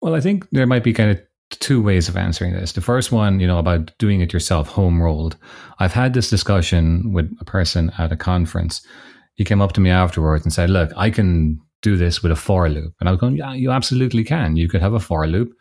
well 0.00 0.14
i 0.14 0.20
think 0.20 0.46
there 0.50 0.66
might 0.66 0.84
be 0.84 0.92
kind 0.92 1.12
of 1.12 1.22
two 1.60 1.82
ways 1.82 2.08
of 2.08 2.16
answering 2.16 2.52
this 2.52 2.72
the 2.72 2.80
first 2.80 3.12
one 3.12 3.40
you 3.40 3.46
know 3.46 3.58
about 3.58 3.96
doing 3.98 4.20
it 4.20 4.32
yourself 4.32 4.68
home 4.68 5.02
rolled 5.02 5.36
i've 5.78 5.92
had 5.92 6.14
this 6.14 6.30
discussion 6.30 7.12
with 7.12 7.30
a 7.40 7.44
person 7.44 7.90
at 7.98 8.12
a 8.12 8.16
conference 8.16 8.86
he 9.34 9.44
came 9.44 9.62
up 9.62 9.72
to 9.72 9.80
me 9.80 9.90
afterwards 9.90 10.44
and 10.44 10.52
said 10.52 10.70
look 10.70 10.90
i 10.96 11.10
can 11.10 11.60
do 11.80 11.96
this 11.96 12.22
with 12.22 12.30
a 12.30 12.36
for 12.36 12.68
loop 12.68 12.94
and 13.00 13.08
i 13.08 13.12
was 13.12 13.20
going 13.20 13.36
yeah 13.36 13.52
you 13.52 13.70
absolutely 13.70 14.24
can 14.24 14.56
you 14.56 14.68
could 14.68 14.80
have 14.80 14.94
a 14.94 15.00
for 15.00 15.26
loop 15.26 15.54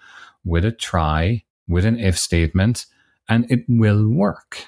with 0.44 0.66
a 0.66 0.72
try, 0.72 1.44
with 1.68 1.86
an 1.86 2.00
if 2.00 2.18
statement, 2.18 2.86
and 3.30 3.50
it 3.52 3.66
will 3.68 4.08
work. 4.10 4.66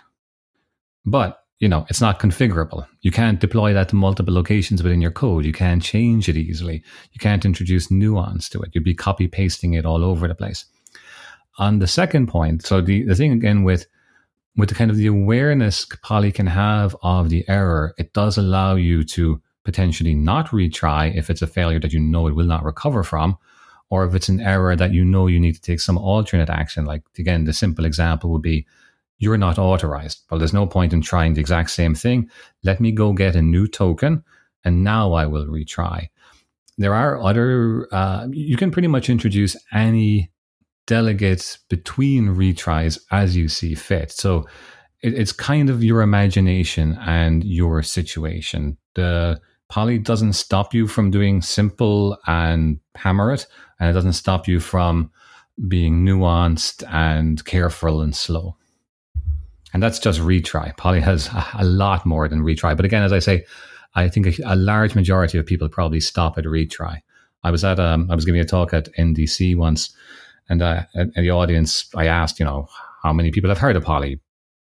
But 1.05 1.39
you 1.59 1.69
know, 1.69 1.85
it's 1.89 2.01
not 2.01 2.19
configurable. 2.19 2.85
You 3.01 3.11
can't 3.11 3.39
deploy 3.39 3.73
that 3.73 3.87
to 3.89 3.95
multiple 3.95 4.33
locations 4.33 4.83
within 4.83 4.99
your 4.99 5.11
code. 5.11 5.45
You 5.45 5.53
can't 5.53 5.81
change 5.81 6.27
it 6.27 6.35
easily. 6.35 6.83
You 7.13 7.19
can't 7.19 7.45
introduce 7.45 7.89
nuance 7.89 8.49
to 8.49 8.61
it. 8.63 8.71
You'd 8.73 8.83
be 8.83 8.93
copy 8.93 9.29
pasting 9.29 9.73
it 9.73 9.85
all 9.85 10.03
over 10.03 10.27
the 10.27 10.35
place. 10.35 10.65
On 11.57 11.79
the 11.79 11.87
second 11.87 12.27
point, 12.27 12.65
so 12.65 12.81
the, 12.81 13.03
the 13.03 13.15
thing 13.15 13.31
again 13.31 13.63
with 13.63 13.85
with 14.55 14.69
the 14.69 14.75
kind 14.75 14.91
of 14.91 14.97
the 14.97 15.07
awareness 15.07 15.85
Polly 16.03 16.31
can 16.31 16.45
have 16.47 16.95
of 17.01 17.29
the 17.29 17.43
error, 17.47 17.93
it 17.97 18.13
does 18.13 18.37
allow 18.37 18.75
you 18.75 19.03
to 19.03 19.41
potentially 19.63 20.13
not 20.13 20.49
retry 20.49 21.15
if 21.15 21.29
it's 21.29 21.41
a 21.41 21.47
failure 21.47 21.79
that 21.79 21.93
you 21.93 21.99
know 21.99 22.27
it 22.27 22.35
will 22.35 22.45
not 22.45 22.63
recover 22.63 23.03
from, 23.03 23.37
or 23.89 24.05
if 24.05 24.13
it's 24.13 24.29
an 24.29 24.41
error 24.41 24.75
that 24.75 24.91
you 24.91 25.03
know 25.03 25.27
you 25.27 25.39
need 25.39 25.55
to 25.55 25.61
take 25.61 25.79
some 25.79 25.97
alternate 25.97 26.49
action. 26.49 26.85
Like 26.85 27.03
again, 27.17 27.45
the 27.45 27.53
simple 27.53 27.85
example 27.85 28.29
would 28.31 28.41
be 28.41 28.65
you're 29.17 29.37
not 29.37 29.57
authorized. 29.57 30.21
Well, 30.29 30.37
there's 30.39 30.53
no 30.53 30.67
point 30.67 30.93
in 30.93 31.01
trying 31.01 31.33
the 31.33 31.41
exact 31.41 31.71
same 31.71 31.95
thing. 31.95 32.29
Let 32.63 32.79
me 32.79 32.91
go 32.91 33.13
get 33.13 33.35
a 33.35 33.41
new 33.41 33.67
token 33.67 34.23
and 34.65 34.83
now 34.83 35.13
I 35.13 35.25
will 35.25 35.45
retry. 35.45 36.09
There 36.77 36.93
are 36.93 37.21
other, 37.21 37.87
uh, 37.91 38.27
you 38.31 38.57
can 38.57 38.71
pretty 38.71 38.87
much 38.87 39.09
introduce 39.09 39.55
any 39.71 40.31
delegate 40.85 41.57
between 41.69 42.27
retries 42.29 42.99
as 43.11 43.35
you 43.35 43.47
see 43.47 43.75
fit. 43.75 44.11
So 44.11 44.45
it, 45.01 45.13
it's 45.13 45.31
kind 45.31 45.69
of 45.69 45.83
your 45.83 46.01
imagination 46.01 46.97
and 47.01 47.43
your 47.43 47.83
situation. 47.83 48.77
The 48.95 49.39
Polly 49.69 49.97
doesn't 49.97 50.33
stop 50.33 50.73
you 50.73 50.87
from 50.87 51.11
doing 51.11 51.41
simple 51.41 52.17
and 52.27 52.79
hammer 52.95 53.31
it, 53.31 53.47
and 53.79 53.89
it 53.89 53.93
doesn't 53.93 54.13
stop 54.13 54.47
you 54.47 54.59
from 54.59 55.11
being 55.67 56.05
nuanced 56.05 56.83
and 56.91 57.43
careful 57.45 58.01
and 58.01 58.15
slow. 58.15 58.55
And 59.73 59.81
that's 59.81 59.99
just 59.99 60.19
retry. 60.19 60.75
Polly 60.77 60.99
has 60.99 61.29
a, 61.55 61.63
lot 61.63 62.05
more 62.05 62.27
than 62.27 62.41
retry. 62.41 62.75
But 62.75 62.85
again, 62.85 63.03
as 63.03 63.11
I 63.11 63.19
say, 63.19 63.45
I 63.95 64.07
think 64.07 64.27
a, 64.27 64.33
a 64.45 64.55
large 64.55 64.93
majority 64.93 65.37
of 65.37 65.45
people 65.45 65.67
probably 65.69 65.99
stop 65.99 66.37
at 66.37 66.45
retry. 66.45 67.01
I 67.43 67.51
was 67.51 67.63
at 67.63 67.79
um, 67.79 68.07
I 68.09 68.15
was 68.15 68.25
giving 68.25 68.41
a 68.41 68.45
talk 68.45 68.73
at 68.73 68.93
NDC 68.93 69.55
once, 69.55 69.95
and 70.49 70.61
uh, 70.61 70.83
the 70.93 71.31
audience, 71.31 71.89
I 71.95 72.07
asked, 72.07 72.39
you 72.39 72.45
know, 72.45 72.67
how 73.03 73.13
many 73.13 73.31
people 73.31 73.49
have 73.49 73.59
heard 73.59 73.75
of 73.75 73.83
Polly? 73.83 74.19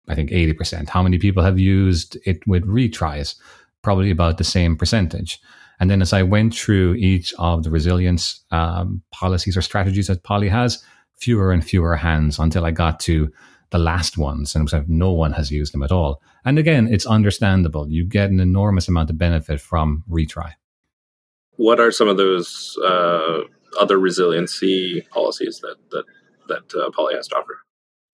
I 0.09 0.15
think 0.15 0.31
eighty 0.33 0.53
percent. 0.53 0.89
How 0.89 1.03
many 1.03 1.19
people 1.19 1.43
have 1.43 1.59
used 1.59 2.17
it 2.25 2.47
with 2.47 2.65
retries? 2.67 3.35
Probably 3.83 4.11
about 4.11 4.39
the 4.39 4.45
same 4.45 4.77
percentage. 4.77 5.39
And 5.79 5.91
then 5.91 6.01
as 6.01 6.13
I 6.13 6.23
went 6.23 6.55
through 6.55 6.95
each 6.95 7.35
of 7.39 7.63
the 7.63 7.71
resilience 7.71 8.41
um, 8.51 9.03
policies 9.13 9.57
or 9.57 9.63
strategies 9.63 10.07
that 10.07 10.23
Polly 10.23 10.49
has, 10.49 10.83
fewer 11.19 11.53
and 11.53 11.65
fewer 11.65 11.97
hands 11.97 12.39
until 12.39 12.65
I 12.65 12.71
got 12.71 13.01
to 13.01 13.31
the 13.71 13.79
last 13.79 14.17
ones, 14.17 14.55
and 14.55 14.71
no 14.89 15.11
one 15.11 15.33
has 15.33 15.51
used 15.51 15.75
them 15.75 15.83
at 15.83 15.93
all. 15.93 16.23
And 16.45 16.59
again, 16.59 16.87
it's 16.87 17.05
understandable. 17.05 17.91
You 17.91 18.05
get 18.05 18.31
an 18.31 18.41
enormous 18.41 18.89
amount 18.89 19.11
of 19.11 19.19
benefit 19.19 19.61
from 19.61 20.05
retry. 20.09 20.53
What 21.57 21.81
are 21.81 21.91
some 21.91 22.09
of 22.09 22.17
those 22.17 22.79
uh, 22.85 23.41
other 23.77 23.99
resiliency 23.99 25.07
policies 25.11 25.61
that 25.61 25.77
that 25.91 26.05
that 26.49 26.81
uh, 26.81 26.91
Polly 26.91 27.15
has 27.15 27.29
to 27.29 27.37
offer? 27.37 27.59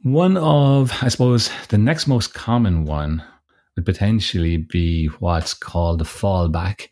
One 0.03 0.37
of, 0.37 0.93
I 1.03 1.09
suppose, 1.09 1.51
the 1.69 1.79
next 1.79 2.07
most 2.07 2.35
common 2.35 2.85
one 2.85 3.23
would 3.77 3.85
potentially 3.85 4.57
be 4.57 5.07
what's 5.21 5.55
called 5.55 6.01
a 6.01 6.05
fallback. 6.05 6.89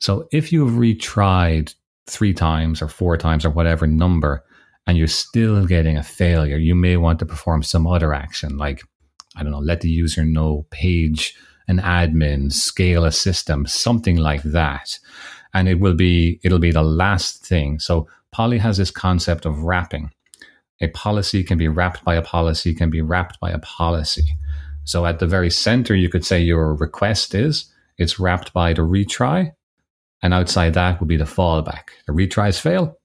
So 0.00 0.28
if 0.32 0.52
you've 0.52 0.72
retried 0.72 1.74
three 2.06 2.34
times 2.34 2.82
or 2.82 2.88
four 2.88 3.16
times 3.16 3.44
or 3.44 3.50
whatever 3.50 3.86
number, 3.86 4.44
and 4.86 4.96
you're 4.96 5.06
still 5.06 5.66
getting 5.66 5.98
a 5.98 6.02
failure, 6.02 6.56
you 6.56 6.74
may 6.74 6.96
want 6.96 7.18
to 7.18 7.26
perform 7.26 7.62
some 7.62 7.86
other 7.86 8.14
action 8.14 8.56
like, 8.56 8.82
I 9.36 9.42
don't 9.42 9.52
know, 9.52 9.58
let 9.58 9.82
the 9.82 9.90
user 9.90 10.24
know, 10.24 10.66
page 10.70 11.36
an 11.68 11.78
admin, 11.78 12.50
scale 12.50 13.04
a 13.04 13.12
system, 13.12 13.66
something 13.66 14.16
like 14.16 14.42
that. 14.42 14.98
And 15.54 15.68
it 15.68 15.80
will 15.80 15.94
be, 15.94 16.40
it'll 16.42 16.58
be 16.58 16.72
the 16.72 16.82
last 16.82 17.44
thing. 17.44 17.78
So 17.78 18.06
Polly 18.32 18.58
has 18.58 18.76
this 18.76 18.90
concept 18.90 19.46
of 19.46 19.62
wrapping. 19.62 20.10
A 20.80 20.88
policy 20.88 21.42
can 21.42 21.58
be 21.58 21.68
wrapped 21.68 22.04
by 22.04 22.14
a 22.14 22.22
policy, 22.22 22.74
can 22.74 22.90
be 22.90 23.00
wrapped 23.00 23.40
by 23.40 23.50
a 23.50 23.58
policy. 23.58 24.36
So 24.84 25.06
at 25.06 25.18
the 25.18 25.26
very 25.26 25.50
center, 25.50 25.94
you 25.94 26.08
could 26.08 26.24
say 26.24 26.40
your 26.40 26.74
request 26.74 27.34
is, 27.34 27.72
it's 27.98 28.20
wrapped 28.20 28.52
by 28.52 28.72
the 28.72 28.82
retry. 28.82 29.52
And 30.22 30.34
outside 30.34 30.74
that 30.74 31.00
would 31.00 31.08
be 31.08 31.16
the 31.16 31.24
fallback. 31.24 31.90
The 32.06 32.12
retries 32.12 32.60
fail, 32.60 32.98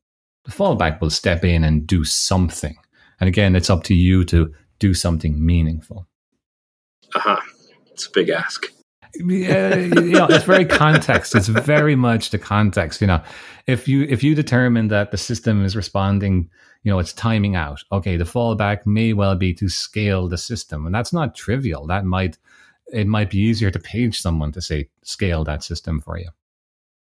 the 0.45 0.51
fallback 0.51 0.99
will 0.99 1.09
step 1.09 1.43
in 1.43 1.63
and 1.63 1.87
do 1.87 2.03
something. 2.03 2.75
And 3.19 3.27
again, 3.27 3.55
it's 3.55 3.69
up 3.69 3.83
to 3.85 3.95
you 3.95 4.23
to 4.25 4.53
do 4.79 4.93
something 4.93 5.43
meaningful. 5.43 6.07
Uh 7.15 7.19
huh. 7.19 7.41
It's 7.91 8.07
a 8.07 8.11
big 8.11 8.29
ask. 8.29 8.65
Yeah, 9.15 9.75
you 9.75 10.11
know, 10.11 10.27
it's 10.29 10.45
very 10.45 10.65
context. 10.65 11.35
It's 11.35 11.47
very 11.47 11.95
much 11.95 12.31
the 12.31 12.39
context. 12.39 13.01
You 13.01 13.07
know, 13.07 13.23
if 13.67 13.87
you 13.87 14.03
if 14.09 14.23
you 14.23 14.35
determine 14.35 14.87
that 14.87 15.11
the 15.11 15.17
system 15.17 15.63
is 15.63 15.75
responding, 15.75 16.49
you 16.83 16.91
know, 16.91 16.99
it's 16.99 17.13
timing 17.13 17.55
out. 17.55 17.83
Okay, 17.91 18.17
the 18.17 18.23
fallback 18.23 18.85
may 18.85 19.13
well 19.13 19.35
be 19.35 19.53
to 19.55 19.69
scale 19.69 20.27
the 20.27 20.37
system, 20.37 20.85
and 20.85 20.95
that's 20.95 21.13
not 21.13 21.35
trivial. 21.35 21.85
That 21.87 22.05
might 22.05 22.37
it 22.87 23.07
might 23.07 23.29
be 23.29 23.39
easier 23.39 23.71
to 23.71 23.79
page 23.79 24.19
someone 24.19 24.51
to 24.53 24.61
say 24.61 24.89
scale 25.03 25.43
that 25.43 25.63
system 25.63 26.01
for 26.01 26.17
you. 26.17 26.29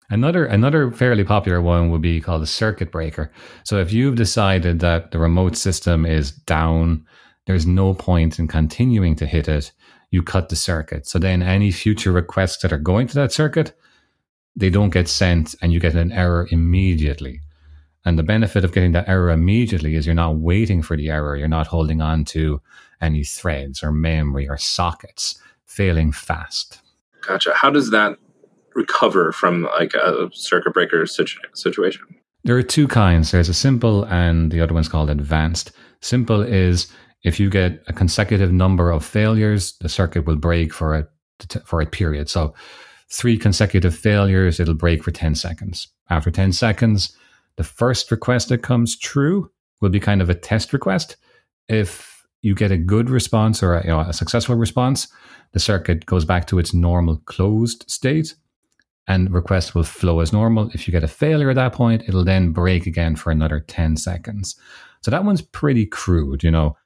Another 0.09 0.47
another 0.47 0.91
fairly 0.93 1.25
popular 1.25 1.61
one 1.61 1.91
would 1.91 2.03
be 2.03 2.21
called 2.21 2.43
a 2.43 2.47
circuit 2.47 2.93
breaker. 2.93 3.33
So 3.65 3.79
if 3.79 3.93
you've 3.93 4.15
decided 4.15 4.79
that 4.81 5.11
the 5.11 5.19
remote 5.19 5.57
system 5.57 6.07
is 6.07 6.31
down, 6.31 7.05
there's 7.47 7.67
no 7.67 7.95
point 7.95 8.39
in 8.39 8.47
continuing 8.47 9.17
to 9.17 9.27
hit 9.27 9.49
it. 9.49 9.73
You 10.17 10.23
cut 10.23 10.49
the 10.49 10.57
circuit. 10.57 11.07
So 11.07 11.19
then 11.19 11.43
any 11.43 11.71
future 11.71 12.11
requests 12.11 12.63
that 12.63 12.73
are 12.73 12.79
going 12.79 13.07
to 13.09 13.15
that 13.17 13.33
circuit, 13.33 13.79
they 14.57 14.71
don't 14.71 14.89
get 14.89 15.09
sent 15.09 15.55
and 15.61 15.75
you 15.75 15.79
get 15.79 15.95
an 15.95 16.11
error 16.11 16.49
immediately. 16.51 17.43
And 18.07 18.19
the 18.19 18.23
benefit 18.23 18.65
of 18.65 18.73
getting 18.73 18.93
that 18.93 19.11
error 19.11 19.29
immediately 19.29 19.95
is 19.95 20.07
you're 20.07 20.15
not 20.15 20.37
waiting 20.37 20.81
for 20.81 20.97
the 20.97 21.11
error. 21.11 21.37
You're 21.37 21.49
not 21.49 21.67
holding 21.67 22.01
on 22.01 22.25
to 22.33 22.63
any 23.03 23.25
threads 23.25 23.83
or 23.83 23.93
memory 23.93 24.49
or 24.49 24.57
sockets, 24.57 25.39
failing 25.67 26.13
fast. 26.13 26.81
Gotcha. 27.21 27.53
How 27.53 27.69
does 27.69 27.91
that 27.91 28.17
recover 28.75 29.33
from 29.33 29.65
like 29.79 29.93
a 29.93 30.31
circuit 30.33 30.73
breaker 30.73 31.05
situ- 31.05 31.41
situation? 31.53 32.07
There 32.45 32.57
are 32.57 32.63
two 32.63 32.89
kinds. 32.89 33.33
There's 33.33 33.51
a 33.51 33.55
simple 33.55 34.05
and 34.05 34.51
the 34.51 34.63
other 34.63 34.73
one's 34.73 34.89
called 34.89 35.11
advanced. 35.11 35.73
Simple 36.01 36.41
is 36.41 36.91
if 37.27 37.41
you 37.41 37.51
get 37.51 37.83
a 37.89 37.93
consecutive 37.93 38.53
number 38.53 38.89
of 38.91 39.05
failures, 39.05 39.77
the 39.81 39.89
circuit 39.89 40.27
will 40.27 40.37
break 40.37 40.73
for 40.73 40.95
a 40.95 41.09
for 41.65 41.81
a 41.81 41.87
period. 41.87 42.31
So 42.31 42.55
three 43.11 43.37
consecutive 43.37 43.95
failures, 43.95 44.61
it'll 44.61 44.75
break 44.75 45.03
for 45.03 45.11
10 45.11 45.35
seconds. 45.35 45.89
After 46.09 46.31
10 46.31 46.53
seconds, 46.53 47.15
the 47.57 47.65
first 47.65 48.11
request 48.13 48.49
that 48.49 48.63
comes 48.63 48.97
true 48.97 49.51
will 49.81 49.91
be 49.91 50.01
kind 50.01 50.23
of 50.23 50.31
a 50.31 50.35
test 50.35 50.73
request. 50.73 51.17
If 51.69 52.25
you 52.43 52.55
get 52.55 52.71
a 52.71 52.79
good 52.79 53.11
response 53.11 53.61
or 53.61 53.75
a, 53.75 53.83
you 53.83 53.91
know, 53.91 54.01
a 54.01 54.13
successful 54.13 54.55
response, 54.55 55.09
the 55.53 55.59
circuit 55.59 56.07
goes 56.07 56.25
back 56.25 56.47
to 56.47 56.61
its 56.61 56.73
normal 56.73 57.17
closed 57.27 57.85
state 57.91 58.35
and 59.09 59.33
requests 59.33 59.75
will 59.75 59.83
flow 59.83 60.21
as 60.21 60.33
normal. 60.33 60.71
If 60.75 60.87
you 60.87 60.93
get 60.93 61.05
a 61.05 61.09
failure 61.09 61.51
at 61.51 61.57
that 61.57 61.73
point, 61.73 62.05
it'll 62.07 62.25
then 62.25 62.53
break 62.53 62.87
again 62.87 63.17
for 63.17 63.33
another 63.33 63.61
10 63.61 63.97
seconds. 63.97 64.57
So 65.03 65.11
that 65.11 65.25
one's 65.25 65.43
pretty 65.43 65.87
crude, 65.87 66.45
you 66.45 66.53
know. 66.53 66.77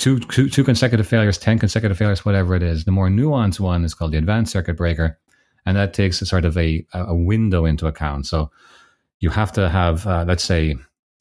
Two, 0.00 0.18
two, 0.18 0.48
two 0.48 0.64
consecutive 0.64 1.06
failures, 1.06 1.38
10 1.38 1.60
consecutive 1.60 1.96
failures, 1.96 2.24
whatever 2.24 2.56
it 2.56 2.62
is. 2.62 2.84
The 2.84 2.90
more 2.90 3.08
nuanced 3.08 3.60
one 3.60 3.84
is 3.84 3.94
called 3.94 4.12
the 4.12 4.18
advanced 4.18 4.50
circuit 4.50 4.76
breaker. 4.76 5.18
And 5.64 5.76
that 5.76 5.94
takes 5.94 6.20
a 6.20 6.26
sort 6.26 6.44
of 6.44 6.56
a, 6.56 6.84
a 6.92 7.14
window 7.14 7.66
into 7.66 7.86
account. 7.86 8.26
So 8.26 8.50
you 9.20 9.30
have 9.30 9.52
to 9.52 9.68
have, 9.68 10.06
uh, 10.06 10.24
let's 10.26 10.42
say, 10.42 10.74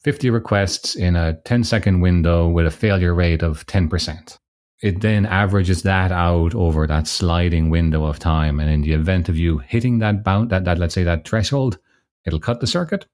50 0.04 0.32
requests 0.32 0.96
in 0.96 1.16
a 1.16 1.34
10 1.44 1.64
second 1.66 2.00
window 2.00 2.48
with 2.48 2.66
a 2.66 2.72
failure 2.72 3.14
rate 3.14 3.44
of 3.44 3.68
10% 3.68 4.40
it 4.82 5.02
then 5.02 5.26
averages 5.26 5.84
that 5.84 6.12
out 6.12 6.56
over 6.56 6.88
that 6.88 7.08
sliding 7.08 7.70
window 7.70 8.06
of 8.06 8.18
time. 8.18 8.60
And 8.60 8.70
in 8.70 8.82
the 8.82 8.94
event 8.94 9.28
of 9.28 9.38
you 9.38 9.58
hitting 9.60 10.00
that 10.00 10.24
bound, 10.24 10.50
that, 10.52 10.64
that 10.66 10.78
let's 10.78 10.94
say 10.94 11.04
that 11.04 11.28
threshold, 11.28 11.78
it'll 12.26 12.40
cut 12.40 12.62
the 12.62 12.68
circuit. 12.68 13.06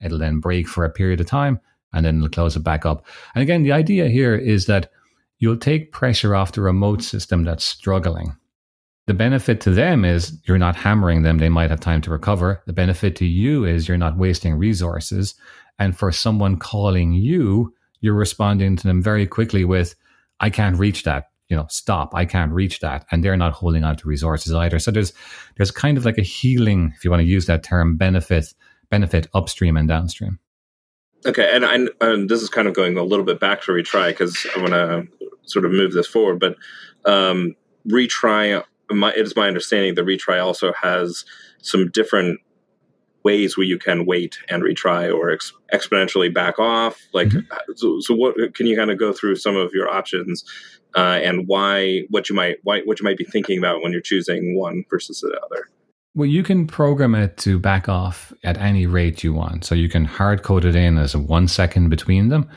It'll 0.00 0.18
then 0.18 0.40
break 0.40 0.68
for 0.68 0.84
a 0.84 0.90
period 0.90 1.20
of 1.20 1.26
time 1.26 1.60
and 1.92 2.04
then 2.04 2.16
it'll 2.16 2.28
close 2.28 2.56
it 2.56 2.64
back 2.64 2.84
up. 2.84 3.06
And 3.34 3.42
again, 3.42 3.62
the 3.62 3.72
idea 3.72 4.08
here 4.08 4.34
is 4.34 4.66
that 4.66 4.90
you'll 5.38 5.56
take 5.56 5.92
pressure 5.92 6.34
off 6.34 6.52
the 6.52 6.60
remote 6.60 7.02
system 7.02 7.44
that's 7.44 7.64
struggling. 7.64 8.36
The 9.06 9.14
benefit 9.14 9.60
to 9.62 9.70
them 9.70 10.04
is 10.04 10.38
you're 10.44 10.58
not 10.58 10.74
hammering 10.74 11.22
them. 11.22 11.38
They 11.38 11.48
might 11.48 11.70
have 11.70 11.80
time 11.80 12.00
to 12.02 12.10
recover. 12.10 12.62
The 12.66 12.72
benefit 12.72 13.14
to 13.16 13.24
you 13.24 13.64
is 13.64 13.86
you're 13.86 13.96
not 13.96 14.18
wasting 14.18 14.54
resources. 14.54 15.34
And 15.78 15.96
for 15.96 16.10
someone 16.10 16.56
calling 16.56 17.12
you, 17.12 17.72
you're 18.00 18.14
responding 18.14 18.76
to 18.76 18.86
them 18.86 19.02
very 19.02 19.26
quickly 19.26 19.64
with, 19.64 19.94
I 20.40 20.50
can't 20.50 20.76
reach 20.76 21.04
that. 21.04 21.30
You 21.48 21.56
know, 21.56 21.66
stop. 21.68 22.12
I 22.12 22.24
can't 22.24 22.50
reach 22.50 22.80
that, 22.80 23.06
and 23.12 23.22
they're 23.22 23.36
not 23.36 23.52
holding 23.52 23.84
on 23.84 23.96
to 23.98 24.08
resources 24.08 24.52
either. 24.52 24.80
So 24.80 24.90
there's 24.90 25.12
there's 25.56 25.70
kind 25.70 25.96
of 25.96 26.04
like 26.04 26.18
a 26.18 26.22
healing, 26.22 26.92
if 26.96 27.04
you 27.04 27.10
want 27.10 27.20
to 27.20 27.26
use 27.26 27.46
that 27.46 27.62
term, 27.62 27.96
benefit 27.96 28.52
benefit 28.90 29.28
upstream 29.32 29.76
and 29.76 29.86
downstream. 29.86 30.40
Okay, 31.24 31.48
and, 31.52 31.90
and 32.00 32.28
this 32.28 32.42
is 32.42 32.48
kind 32.48 32.68
of 32.68 32.74
going 32.74 32.96
a 32.96 33.02
little 33.02 33.24
bit 33.24 33.40
back 33.40 33.62
to 33.62 33.72
retry 33.72 34.08
because 34.08 34.46
I 34.56 34.60
want 34.60 34.72
to 34.72 35.06
sort 35.46 35.64
of 35.64 35.72
move 35.72 35.92
this 35.92 36.06
forward. 36.06 36.38
But 36.38 36.56
um, 37.04 37.54
retry, 37.88 38.62
my, 38.90 39.10
it 39.10 39.18
is 39.18 39.36
my 39.36 39.48
understanding 39.48 39.94
that 39.94 40.04
retry 40.04 40.42
also 40.42 40.72
has 40.80 41.24
some 41.62 41.90
different 41.90 42.40
ways 43.24 43.56
where 43.56 43.66
you 43.66 43.78
can 43.78 44.06
wait 44.06 44.38
and 44.48 44.62
retry 44.62 45.12
or 45.12 45.30
ex- 45.30 45.52
exponentially 45.74 46.32
back 46.32 46.58
off. 46.58 47.00
Like, 47.12 47.28
mm-hmm. 47.28 47.72
so, 47.74 47.98
so, 48.00 48.14
what 48.14 48.54
can 48.54 48.66
you 48.66 48.76
kind 48.76 48.90
of 48.90 48.98
go 48.98 49.12
through 49.12 49.36
some 49.36 49.56
of 49.56 49.72
your 49.74 49.88
options 49.88 50.44
uh, 50.94 51.18
and 51.22 51.48
why 51.48 52.02
what 52.10 52.28
you 52.28 52.36
might 52.36 52.58
why, 52.62 52.82
what 52.82 53.00
you 53.00 53.04
might 53.04 53.18
be 53.18 53.24
thinking 53.24 53.58
about 53.58 53.82
when 53.82 53.92
you're 53.92 54.00
choosing 54.00 54.56
one 54.56 54.84
versus 54.88 55.20
the 55.20 55.38
other? 55.44 55.68
Well, 56.14 56.26
you 56.26 56.42
can 56.42 56.66
program 56.66 57.14
it 57.14 57.36
to 57.38 57.58
back 57.58 57.90
off 57.90 58.32
at 58.42 58.56
any 58.56 58.86
rate 58.86 59.22
you 59.22 59.34
want. 59.34 59.66
So 59.66 59.74
you 59.74 59.90
can 59.90 60.06
hard 60.06 60.42
code 60.42 60.64
it 60.64 60.74
in 60.74 60.96
as 60.96 61.14
a 61.14 61.18
one 61.18 61.46
second 61.46 61.90
between 61.90 62.30
them, 62.30 62.48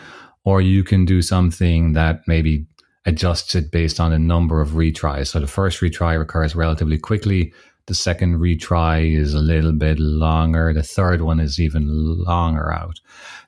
or 0.46 0.62
you 0.62 0.84
can 0.84 1.04
do 1.04 1.22
something 1.22 1.92
that 1.92 2.22
maybe 2.26 2.68
adjusts 3.06 3.56
it 3.56 3.72
based 3.72 4.00
on 4.00 4.14
a 4.14 4.20
number 4.20 4.62
of 4.62 4.70
retries. 4.70 5.28
So 5.28 5.40
the 5.40 5.48
first 5.48 5.82
retry 5.82 6.22
occurs 6.22 6.56
relatively 6.56 6.98
quickly. 6.98 7.54
The 7.86 7.96
second 7.96 8.40
retry 8.40 9.18
is 9.18 9.34
a 9.34 9.40
little 9.40 9.72
bit 9.72 10.00
longer. 10.00 10.74
The 10.74 10.84
third 10.84 11.22
one 11.22 11.40
is 11.40 11.60
even 11.60 11.88
longer 12.24 12.72
out. 12.72 13.00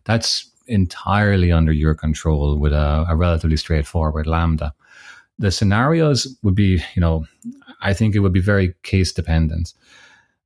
That's 0.05 0.49
entirely 0.67 1.51
under 1.51 1.71
your 1.71 1.93
control 1.93 2.57
with 2.57 2.73
a, 2.73 3.05
a 3.09 3.15
relatively 3.15 3.57
straightforward 3.57 4.25
Lambda. 4.25 4.73
The 5.37 5.51
scenarios 5.51 6.27
would 6.43 6.55
be, 6.55 6.81
you 6.95 7.01
know, 7.01 7.25
I 7.81 7.93
think 7.93 8.15
it 8.15 8.19
would 8.19 8.33
be 8.33 8.41
very 8.41 8.73
case 8.83 9.11
dependent. 9.11 9.73